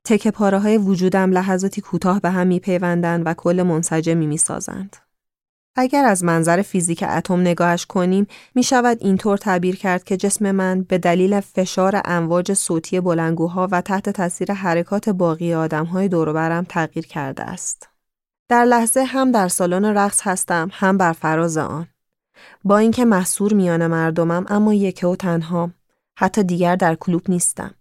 تکه 0.07 0.31
پاره 0.31 0.59
های 0.59 0.79
وجودم 0.79 1.33
لحظاتی 1.33 1.81
کوتاه 1.81 2.21
به 2.21 2.31
هم 2.31 2.47
می 2.47 2.61
پیوندند 2.61 3.23
و 3.27 3.35
کل 3.35 3.63
منسجمی 3.63 4.27
می 4.27 4.37
سازند. 4.37 4.97
اگر 5.81 6.05
از 6.05 6.25
منظر 6.25 6.63
فیزیک 6.63 7.05
اتم 7.09 7.41
نگاهش 7.41 7.87
کنیم 7.87 8.27
می 8.55 8.63
شود 8.63 8.99
اینطور 9.01 9.37
تعبیر 9.37 9.77
کرد 9.77 10.05
که 10.05 10.17
جسم 10.17 10.51
من 10.51 10.83
به 10.83 10.99
دلیل 10.99 11.41
فشار 11.41 12.03
امواج 12.05 12.53
صوتی 12.53 13.01
بلنگوها 13.01 13.69
و 13.71 13.81
تحت 13.81 14.11
تاثیر 14.11 14.53
حرکات 14.53 15.09
باقی 15.09 15.55
آدمهای 15.55 16.09
برم 16.09 16.67
تغییر 16.69 17.07
کرده 17.07 17.43
است. 17.43 17.89
در 18.49 18.65
لحظه 18.65 19.05
هم 19.05 19.33
در 19.33 19.49
سالن 19.49 19.85
رقص 19.85 20.21
هستم 20.23 20.69
هم 20.73 20.97
بر 20.97 21.13
فراز 21.13 21.57
آن. 21.57 21.87
با 22.65 22.79
اینکه 22.79 23.05
محصور 23.05 23.55
میان 23.55 23.87
مردمم 23.87 24.45
اما 24.49 24.75
یکه 24.75 25.07
و 25.07 25.17
تنها 25.17 25.71
حتی 26.19 26.43
دیگر 26.43 26.77
در 26.77 26.95
کلوب 26.95 27.23
نیستم. 27.29 27.75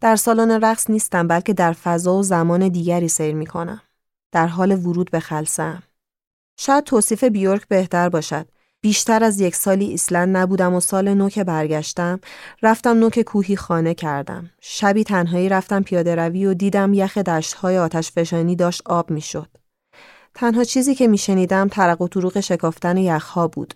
در 0.00 0.16
سالن 0.16 0.50
رقص 0.50 0.90
نیستم 0.90 1.28
بلکه 1.28 1.52
در 1.52 1.72
فضا 1.72 2.14
و 2.14 2.22
زمان 2.22 2.68
دیگری 2.68 3.08
سیر 3.08 3.34
می 3.34 3.46
کنم. 3.46 3.82
در 4.32 4.46
حال 4.46 4.72
ورود 4.86 5.10
به 5.10 5.20
خلصم. 5.20 5.82
شاید 6.60 6.84
توصیف 6.84 7.24
بیورک 7.24 7.68
بهتر 7.68 8.08
باشد. 8.08 8.46
بیشتر 8.80 9.24
از 9.24 9.40
یک 9.40 9.56
سالی 9.56 9.84
ایسلند 9.84 10.36
نبودم 10.36 10.74
و 10.74 10.80
سال 10.80 11.14
نو 11.14 11.28
که 11.28 11.44
برگشتم 11.44 12.20
رفتم 12.62 12.98
نوک 12.98 13.22
کوهی 13.22 13.56
خانه 13.56 13.94
کردم. 13.94 14.50
شبی 14.60 15.04
تنهایی 15.04 15.48
رفتم 15.48 15.82
پیاده 15.82 16.14
روی 16.14 16.46
و 16.46 16.54
دیدم 16.54 16.94
یخ 16.94 17.18
دشتهای 17.18 17.78
آتش 17.78 18.12
فشانی 18.12 18.56
داشت 18.56 18.82
آب 18.86 19.10
می‌شد. 19.10 19.48
تنها 20.34 20.64
چیزی 20.64 20.94
که 20.94 21.06
میشنیدم 21.06 21.68
ترق 21.68 22.00
و 22.00 22.08
طروق 22.08 22.40
شکافتن 22.40 22.96
یخها 22.96 23.48
بود. 23.48 23.74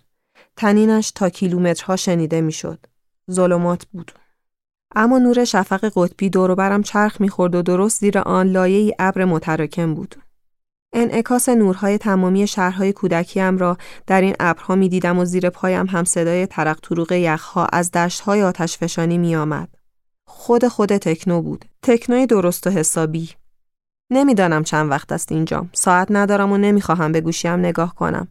تنینش 0.57 1.11
تا 1.11 1.29
کیلومترها 1.29 1.95
شنیده 1.95 2.41
می‌شد. 2.41 2.85
ظلمات 3.31 3.85
بود. 3.85 4.11
اما 4.95 5.19
نور 5.19 5.45
شفق 5.45 5.91
قطبی 5.95 6.29
دور 6.29 6.55
برم 6.55 6.83
چرخ 6.83 7.21
می‌خورد 7.21 7.55
و 7.55 7.61
درست 7.61 7.99
زیر 7.99 8.19
آن 8.19 8.47
لایه 8.47 8.95
ابر 8.99 9.25
متراکم 9.25 9.93
بود. 9.93 10.15
انعکاس 10.93 11.49
نورهای 11.49 11.97
تمامی 11.97 12.47
شهرهای 12.47 12.93
کودکیم 12.93 13.57
را 13.57 13.77
در 14.07 14.21
این 14.21 14.35
ابرها 14.39 14.75
می 14.75 14.89
دیدم 14.89 15.19
و 15.19 15.25
زیر 15.25 15.49
پایم 15.49 15.85
هم 15.85 16.03
صدای 16.03 16.47
ترق 16.47 16.79
طروق 16.79 17.11
یخها 17.11 17.65
از 17.65 17.91
دشتهای 17.91 18.43
آتش 18.43 18.77
فشانی 18.77 19.17
می 19.17 19.35
آمد. 19.35 19.69
خود 20.25 20.67
خود 20.67 20.97
تکنو 20.97 21.41
بود. 21.41 21.65
تکنوی 21.81 22.25
درست 22.25 22.67
و 22.67 22.69
حسابی. 22.69 23.29
نمی‌دانم 24.09 24.63
چند 24.63 24.91
وقت 24.91 25.11
است 25.11 25.31
اینجام. 25.31 25.69
ساعت 25.73 26.07
ندارم 26.11 26.51
و 26.51 26.57
نمی‌خواهم 26.57 27.11
به 27.11 27.21
گوشیم 27.21 27.59
نگاه 27.59 27.95
کنم. 27.95 28.27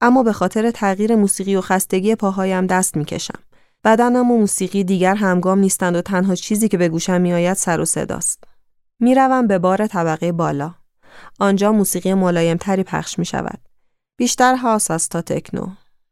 اما 0.00 0.22
به 0.22 0.32
خاطر 0.32 0.70
تغییر 0.70 1.16
موسیقی 1.16 1.56
و 1.56 1.60
خستگی 1.60 2.14
پاهایم 2.14 2.66
دست 2.66 2.96
می‌کشم. 2.96 3.38
بدنم 3.84 4.30
و 4.30 4.38
موسیقی 4.38 4.84
دیگر 4.84 5.14
همگام 5.14 5.58
نیستند 5.58 5.96
و 5.96 6.02
تنها 6.02 6.34
چیزی 6.34 6.68
که 6.68 6.78
به 6.78 6.88
گوشم 6.88 7.20
میآید 7.20 7.56
سر 7.56 7.80
و 7.80 7.84
صداست. 7.84 8.44
می‌روم 9.00 9.46
به 9.46 9.58
بار 9.58 9.86
طبقه 9.86 10.32
بالا. 10.32 10.74
آنجا 11.38 11.72
موسیقی 11.72 12.14
ملایم 12.14 12.56
تری 12.56 12.82
پخش 12.82 13.18
می 13.18 13.24
شود. 13.24 13.58
بیشتر 14.16 14.54
هاوس 14.54 14.90
است 14.90 15.10
تا 15.10 15.22
تکنو. 15.22 15.66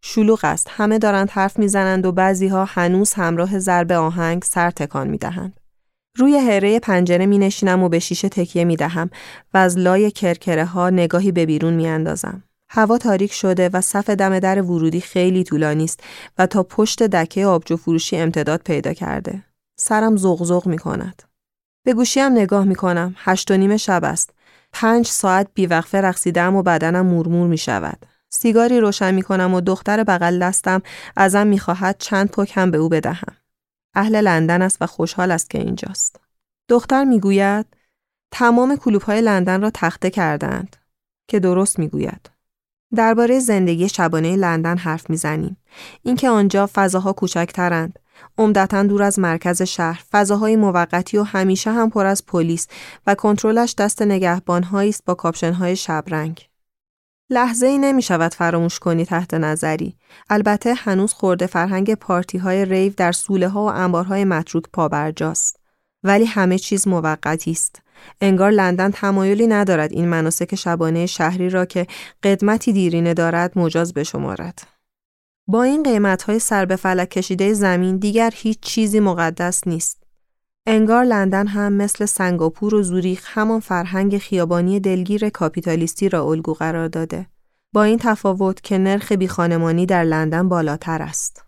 شلوغ 0.05 0.41
است. 0.45 0.67
همه 0.71 0.99
دارند 0.99 1.31
حرف 1.31 1.59
می‌زنند 1.59 2.07
و 2.07 2.13
بعضی 2.13 2.49
ها 2.49 2.65
هنوز 2.65 3.13
همراه 3.13 3.59
ضرب 3.59 3.93
آهنگ 3.93 4.43
سر 4.45 4.71
تکان 4.71 5.09
می 5.09 5.19
دهند. 5.19 5.61
روی 6.17 6.37
هره 6.37 6.79
پنجره 6.79 7.27
می 7.27 7.39
نشینم 7.39 7.83
و 7.83 7.89
به 7.89 7.99
شیشه 7.99 8.29
تکیه 8.29 8.65
می 8.65 8.77
دهم 8.77 9.11
و 9.55 9.59
از 9.59 9.79
لای 9.79 10.11
کرکره 10.11 10.65
ها 10.65 10.91
نگاهی 10.91 11.33
به 11.33 11.47
بیرون 11.47 11.75
می 11.75 11.89
اندازم. 11.89 12.43
هوا 12.69 12.99
تاریک 12.99 13.33
شده 13.33 13.71
و 13.73 13.81
صف 13.81 14.11
دم 14.11 14.39
در 14.39 14.63
ورودی 14.63 15.01
خیلی 15.01 15.45
طولانی 15.45 15.85
است 15.85 16.01
و 16.39 16.47
تا 16.47 16.63
پشت 16.63 17.03
دکه 17.03 17.47
آبجو 17.47 17.77
فروشی 17.77 18.17
امتداد 18.17 18.61
پیدا 18.65 18.93
کرده. 18.93 19.43
سرم 19.77 20.17
زغزغ 20.17 20.67
می 20.67 20.79
کند. 20.79 21.23
به 21.85 21.95
گوشیم 21.95 22.33
نگاه 22.33 22.65
می 22.65 22.75
کنم. 22.75 23.15
هشت 23.19 23.51
و 23.51 23.57
نیم 23.57 23.77
شب 23.77 24.05
است. 24.05 24.31
پنج 24.73 25.07
ساعت 25.07 25.49
بیوقفه 25.55 26.01
رقصیدم 26.01 26.57
و 26.57 26.63
بدنم 26.63 27.07
مورمور 27.07 27.47
می 27.47 27.59
شود. 27.59 28.07
سیگاری 28.31 28.81
روشن 28.81 29.15
می 29.15 29.23
کنم 29.23 29.55
و 29.55 29.61
دختر 29.61 30.05
بغل 30.05 30.39
دستم 30.39 30.83
ازم 31.17 31.47
می 31.47 31.59
خواهد 31.59 31.97
چند 31.99 32.31
پک 32.31 32.53
هم 32.55 32.71
به 32.71 32.79
او 32.79 32.89
بدهم. 32.89 33.37
اهل 33.95 34.21
لندن 34.21 34.63
است 34.63 34.83
و 34.83 34.87
خوشحال 34.87 35.31
است 35.31 35.51
که 35.51 35.59
اینجاست. 35.59 36.21
دختر 36.69 37.05
می 37.05 37.21
گوید 37.21 37.67
تمام 38.31 38.77
کلوب 38.77 39.03
های 39.03 39.21
لندن 39.21 39.63
را 39.63 39.71
تخته 39.75 40.11
کردند 40.11 40.77
که 41.29 41.41
درست 41.41 41.79
می 41.79 41.89
گوید. 41.89 42.31
درباره 42.95 43.39
زندگی 43.39 43.89
شبانه 43.89 44.37
لندن 44.37 44.79
حرف 44.79 45.11
می‌زنیم. 45.11 45.57
اینکه 46.03 46.31
آنجا 46.31 46.71
فضاها 46.75 47.13
کوچکترند، 47.13 47.99
عمدتا 48.39 48.83
دور 48.83 49.03
از 49.03 49.19
مرکز 49.19 49.63
شهر، 49.63 50.05
فضاهای 50.11 50.57
موقتی 50.57 51.19
و 51.19 51.23
همیشه 51.23 51.73
هم 51.73 51.91
پر 51.91 52.07
از 52.07 52.27
پلیس 52.27 52.69
و 53.07 53.15
کنترلش 53.15 53.75
دست 53.75 54.03
نگهبانهایی 54.03 54.91
است 54.91 55.05
با 55.05 55.15
کاپشنهای 55.15 55.77
شبرنگ. 55.77 56.49
لحظه 57.31 57.67
ای 57.67 57.79
نمی 57.79 58.03
شود 58.03 58.35
فراموش 58.35 58.79
کنی 58.79 59.05
تحت 59.05 59.35
نظری. 59.35 59.97
البته 60.31 60.75
هنوز 60.75 61.13
خورده 61.13 61.47
فرهنگ 61.47 61.95
پارتی 61.95 62.39
های 62.39 62.65
ریو 62.65 62.93
در 62.97 63.13
سوله 63.13 63.49
ها 63.49 63.65
و 63.65 63.73
انبارهای 63.73 64.25
متروک 64.25 64.65
پابرجاست. 64.73 65.61
ولی 66.05 66.25
همه 66.25 66.59
چیز 66.59 66.89
موقتی 66.89 67.51
است. 67.51 67.83
انگار 68.21 68.51
لندن 68.51 68.91
تمایلی 68.91 69.47
ندارد 69.47 69.93
این 69.93 70.09
مناسک 70.09 70.55
شبانه 70.55 71.07
شهری 71.07 71.51
را 71.51 71.65
که 71.65 71.87
قدمتی 72.23 72.73
دیرینه 72.73 73.15
دارد 73.15 73.59
مجاز 73.59 73.95
بشمارد. 73.95 74.72
با 75.47 75.63
این 75.63 75.83
قیمت 75.83 76.23
های 76.23 76.39
سر 76.39 76.65
به 76.65 76.77
فلک 76.77 77.11
کشیده 77.11 77.53
زمین 77.53 77.97
دیگر 77.97 78.33
هیچ 78.35 78.61
چیزی 78.61 79.01
مقدس 79.01 79.67
نیست. 79.67 80.03
انگار 80.67 81.05
لندن 81.05 81.47
هم 81.47 81.73
مثل 81.73 82.07
سنگاپور 82.07 82.75
و 82.75 82.83
زوریخ 82.83 83.25
همان 83.25 83.61
فرهنگ 83.61 84.19
خیابانی 84.19 84.81
دلگیر 84.81 85.29
کاپیتالیستی 85.29 86.09
را 86.09 86.25
الگو 86.25 86.55
قرار 86.55 86.89
داده. 86.89 87.27
با 87.73 87.83
این 87.83 87.99
تفاوت 87.99 88.61
که 88.61 88.79
نرخ 88.79 89.13
بیخانمانی 89.13 89.87
در 89.87 90.05
لندن 90.05 90.49
بالاتر 90.49 91.03
است. 91.03 91.45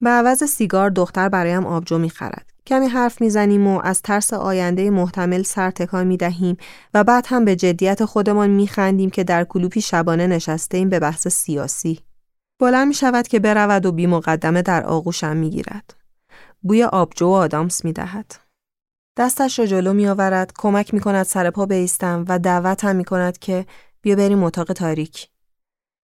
به 0.00 0.10
عوض 0.10 0.44
سیگار 0.44 0.90
دختر 0.90 1.28
برایم 1.28 1.66
آبجو 1.66 1.98
می‌خرد. 1.98 2.50
کمی 2.66 2.86
حرف 2.86 3.20
می‌زنیم 3.20 3.66
و 3.66 3.80
از 3.84 4.02
ترس 4.02 4.32
آینده 4.32 4.90
محتمل 4.90 5.42
سر 5.42 5.70
تکان 5.70 6.06
می 6.06 6.16
دهیم 6.16 6.56
و 6.94 7.04
بعد 7.04 7.26
هم 7.28 7.44
به 7.44 7.56
جدیت 7.56 8.04
خودمان 8.04 8.50
می 8.50 8.66
خندیم 8.66 9.10
که 9.10 9.24
در 9.24 9.44
کلوپی 9.44 9.80
شبانه 9.80 10.26
نشسته 10.26 10.78
ایم 10.78 10.88
به 10.88 11.00
بحث 11.00 11.28
سیاسی. 11.28 12.07
بلند 12.58 12.88
می 12.88 12.94
شود 12.94 13.28
که 13.28 13.38
برود 13.38 13.86
و 13.86 13.92
بی 13.92 14.06
مقدمه 14.06 14.62
در 14.62 14.86
آغوشم 14.86 15.36
می 15.36 15.50
گیرد. 15.50 15.94
بوی 16.62 16.84
آبجو 16.84 17.26
و 17.26 17.32
آدامس 17.32 17.84
می 17.84 17.92
دهد. 17.92 18.34
دستش 19.16 19.58
را 19.58 19.66
جلو 19.66 19.92
می 19.92 20.08
آورد، 20.08 20.52
کمک 20.58 20.94
می 20.94 21.00
کند 21.00 21.26
سر 21.26 21.50
پا 21.50 21.66
بیستم 21.66 22.24
و 22.28 22.38
دعوت 22.38 22.84
هم 22.84 22.96
می 22.96 23.04
کند 23.04 23.38
که 23.38 23.66
بیا 24.02 24.16
بریم 24.16 24.44
اتاق 24.44 24.72
تاریک. 24.72 25.28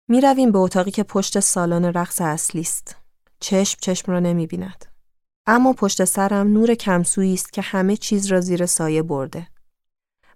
می 0.08 0.20
رویم 0.20 0.52
به 0.52 0.58
اتاقی 0.58 0.90
که 0.90 1.02
پشت 1.02 1.40
سالن 1.40 1.84
رقص 1.84 2.20
اصلی 2.20 2.60
است. 2.60 2.96
چشم 3.40 3.78
چشم 3.80 4.12
را 4.12 4.20
نمی 4.20 4.46
بیند. 4.46 4.84
اما 5.46 5.72
پشت 5.72 6.04
سرم 6.04 6.46
نور 6.46 6.74
کمسویی 6.74 7.34
است 7.34 7.52
که 7.52 7.62
همه 7.62 7.96
چیز 7.96 8.26
را 8.26 8.40
زیر 8.40 8.66
سایه 8.66 9.02
برده. 9.02 9.48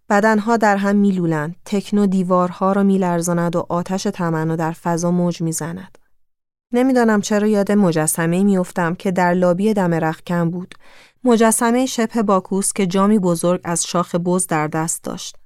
بدنها 0.08 0.56
در 0.56 0.76
هم 0.76 0.96
میلولند، 0.96 1.56
تکنو 1.64 2.06
دیوارها 2.06 2.72
را 2.72 2.82
میلرزاند 2.82 3.56
و 3.56 3.66
آتش 3.68 4.02
تمنا 4.02 4.56
در 4.56 4.72
فضا 4.72 5.10
موج 5.10 5.42
می‌زند. 5.42 5.98
نمی‌دانم 6.74 7.20
چرا 7.20 7.46
یاد 7.46 7.72
مجسمه 7.72 8.44
میافتم 8.44 8.94
که 8.94 9.10
در 9.10 9.34
لابی 9.34 9.74
دم 9.74 9.94
رخکم 9.94 10.50
بود. 10.50 10.74
مجسمه 11.24 11.86
شبه 11.86 12.22
باکوس 12.22 12.72
که 12.72 12.86
جامی 12.86 13.18
بزرگ 13.18 13.60
از 13.64 13.86
شاخ 13.86 14.14
بز 14.14 14.46
در 14.46 14.68
دست 14.68 15.04
داشت. 15.04 15.36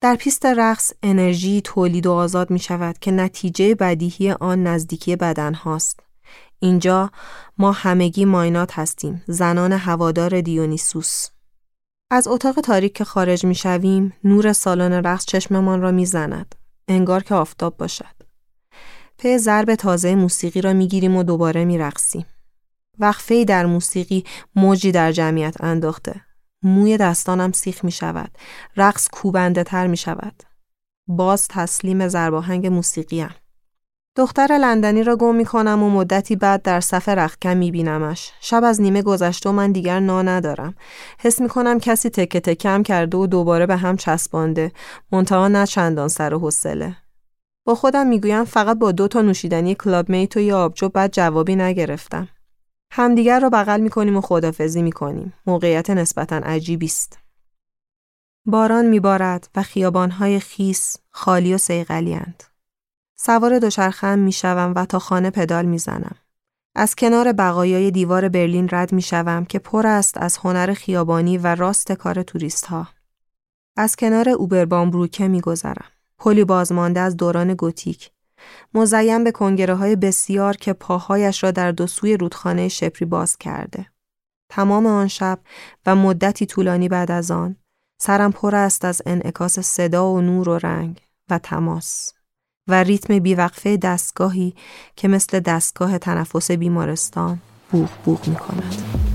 در 0.00 0.16
پیست 0.16 0.46
رقص 0.46 0.92
انرژی 1.02 1.60
تولید 1.60 2.06
و 2.06 2.12
آزاد 2.12 2.50
می 2.50 2.58
شود 2.58 2.98
که 2.98 3.10
نتیجه 3.10 3.74
بدیهی 3.74 4.32
آن 4.32 4.66
نزدیکی 4.66 5.16
بدن 5.16 5.54
هاست. 5.54 6.00
اینجا 6.58 7.10
ما 7.58 7.72
همگی 7.72 8.24
مایناد 8.24 8.78
هستیم 8.78 9.22
زنان 9.26 9.72
هوادار 9.72 10.40
دیونیسوس 10.40 11.26
از 12.10 12.28
اتاق 12.28 12.60
تاریک 12.60 12.92
که 12.92 13.04
خارج 13.04 13.46
می 13.46 13.54
شویم 13.54 14.12
نور 14.24 14.52
سالن 14.52 14.92
رقص 14.92 15.24
چشممان 15.24 15.80
را 15.80 15.90
می 15.90 16.06
زند. 16.06 16.54
انگار 16.88 17.22
که 17.22 17.34
آفتاب 17.34 17.76
باشد 17.76 18.15
پی 19.18 19.38
ضرب 19.38 19.74
تازه 19.74 20.14
موسیقی 20.14 20.60
را 20.60 20.72
می 20.72 20.88
گیریم 20.88 21.16
و 21.16 21.22
دوباره 21.22 21.64
می 21.64 21.78
رقصیم. 21.78 22.26
وقفه 22.98 23.44
در 23.44 23.66
موسیقی 23.66 24.24
موجی 24.56 24.92
در 24.92 25.12
جمعیت 25.12 25.56
انداخته 25.60 26.20
موی 26.62 26.96
دستانم 26.96 27.52
سیخ 27.52 27.84
می 27.84 27.92
شود 27.92 28.30
رقص 28.76 29.08
کوبنده 29.12 29.64
تر 29.64 29.86
می 29.86 29.96
شود 29.96 30.42
باز 31.08 31.48
تسلیم 31.48 32.08
زرباهنگ 32.08 32.66
موسیقیم 32.66 33.30
دختر 34.16 34.58
لندنی 34.60 35.02
را 35.02 35.16
گم 35.16 35.34
می 35.34 35.44
کنم 35.44 35.82
و 35.82 35.90
مدتی 35.90 36.36
بعد 36.36 36.62
در 36.62 36.80
صف 36.80 37.08
رختکن 37.08 37.54
می 37.54 37.70
بینمش. 37.70 38.32
شب 38.40 38.64
از 38.64 38.80
نیمه 38.80 39.02
گذشته 39.02 39.48
و 39.48 39.52
من 39.52 39.72
دیگر 39.72 40.00
نا 40.00 40.22
ندارم. 40.22 40.74
حس 41.18 41.40
می 41.40 41.48
کنم 41.48 41.80
کسی 41.80 42.10
تکه 42.10 42.40
تکم 42.40 42.82
کرده 42.82 43.16
و 43.18 43.26
دوباره 43.26 43.66
به 43.66 43.76
هم 43.76 43.96
چسبانده. 43.96 44.72
منتها 45.12 45.48
نه 45.48 45.66
چندان 45.66 46.08
سر 46.08 46.34
و 46.34 46.38
حوصله. 46.38 46.96
با 47.66 47.74
خودم 47.74 48.06
می‌گویم 48.06 48.44
فقط 48.44 48.78
با 48.78 48.92
دو 48.92 49.08
تا 49.08 49.22
نوشیدنی 49.22 49.74
کلاب 49.74 50.08
میت 50.08 50.36
و 50.36 50.40
یه 50.40 50.54
آبجو 50.54 50.88
بعد 50.88 51.12
جوابی 51.12 51.56
نگرفتم. 51.56 52.28
همدیگر 52.90 53.40
را 53.40 53.50
بغل 53.50 53.80
می 53.80 53.90
کنیم 53.90 54.16
و 54.16 54.20
خدافزی 54.20 54.82
می 54.82 54.92
کنیم. 54.92 55.32
موقعیت 55.46 55.90
نسبتا 55.90 56.36
عجیبی 56.36 56.86
است. 56.86 57.18
باران 58.44 58.86
میبارد 58.86 59.48
و 59.56 59.62
خیابانهای 59.62 60.40
خیس 60.40 60.96
خالی 61.10 61.54
و 61.54 61.58
سیغلی 61.58 62.20
سوار 63.16 63.58
دوچرخه 63.58 64.14
می‌شوم 64.14 64.72
و 64.76 64.86
تا 64.86 64.98
خانه 64.98 65.30
پدال 65.30 65.64
می‌زنم. 65.64 66.16
از 66.74 66.94
کنار 66.94 67.32
بقایای 67.32 67.90
دیوار 67.90 68.28
برلین 68.28 68.68
رد 68.72 68.92
می‌شوم 68.92 69.44
که 69.44 69.58
پر 69.58 69.86
است 69.86 70.18
از 70.18 70.36
هنر 70.36 70.74
خیابانی 70.74 71.38
و 71.38 71.54
راست 71.54 71.92
کار 71.92 72.22
توریست 72.22 72.66
ها. 72.66 72.88
از 73.76 73.96
کنار 73.96 74.28
اوبربام 74.28 74.90
بروکه 74.90 75.28
میگذرم. 75.28 75.90
پلی 76.18 76.44
بازمانده 76.44 77.00
از 77.00 77.16
دوران 77.16 77.54
گوتیک. 77.54 78.10
مزیم 78.74 79.24
به 79.24 79.32
کنگره 79.32 79.74
های 79.74 79.96
بسیار 79.96 80.56
که 80.56 80.72
پاهایش 80.72 81.44
را 81.44 81.50
در 81.50 81.72
دو 81.72 81.86
سوی 81.86 82.16
رودخانه 82.16 82.68
شپری 82.68 83.06
باز 83.06 83.36
کرده. 83.36 83.86
تمام 84.48 84.86
آن 84.86 85.08
شب 85.08 85.38
و 85.86 85.96
مدتی 85.96 86.46
طولانی 86.46 86.88
بعد 86.88 87.10
از 87.10 87.30
آن 87.30 87.56
سرم 88.02 88.32
پر 88.32 88.54
است 88.54 88.84
از 88.84 89.02
انعکاس 89.06 89.58
صدا 89.58 90.10
و 90.12 90.20
نور 90.20 90.48
و 90.48 90.58
رنگ 90.58 91.00
و 91.30 91.38
تماس. 91.38 92.12
و 92.68 92.82
ریتم 92.82 93.18
بیوقفه 93.18 93.76
دستگاهی 93.76 94.54
که 94.96 95.08
مثل 95.08 95.40
دستگاه 95.40 95.98
تنفس 95.98 96.50
بیمارستان 96.50 97.38
بوغ 97.70 97.90
بوغ 98.04 98.28
می 98.28 98.36
کند. 98.36 99.05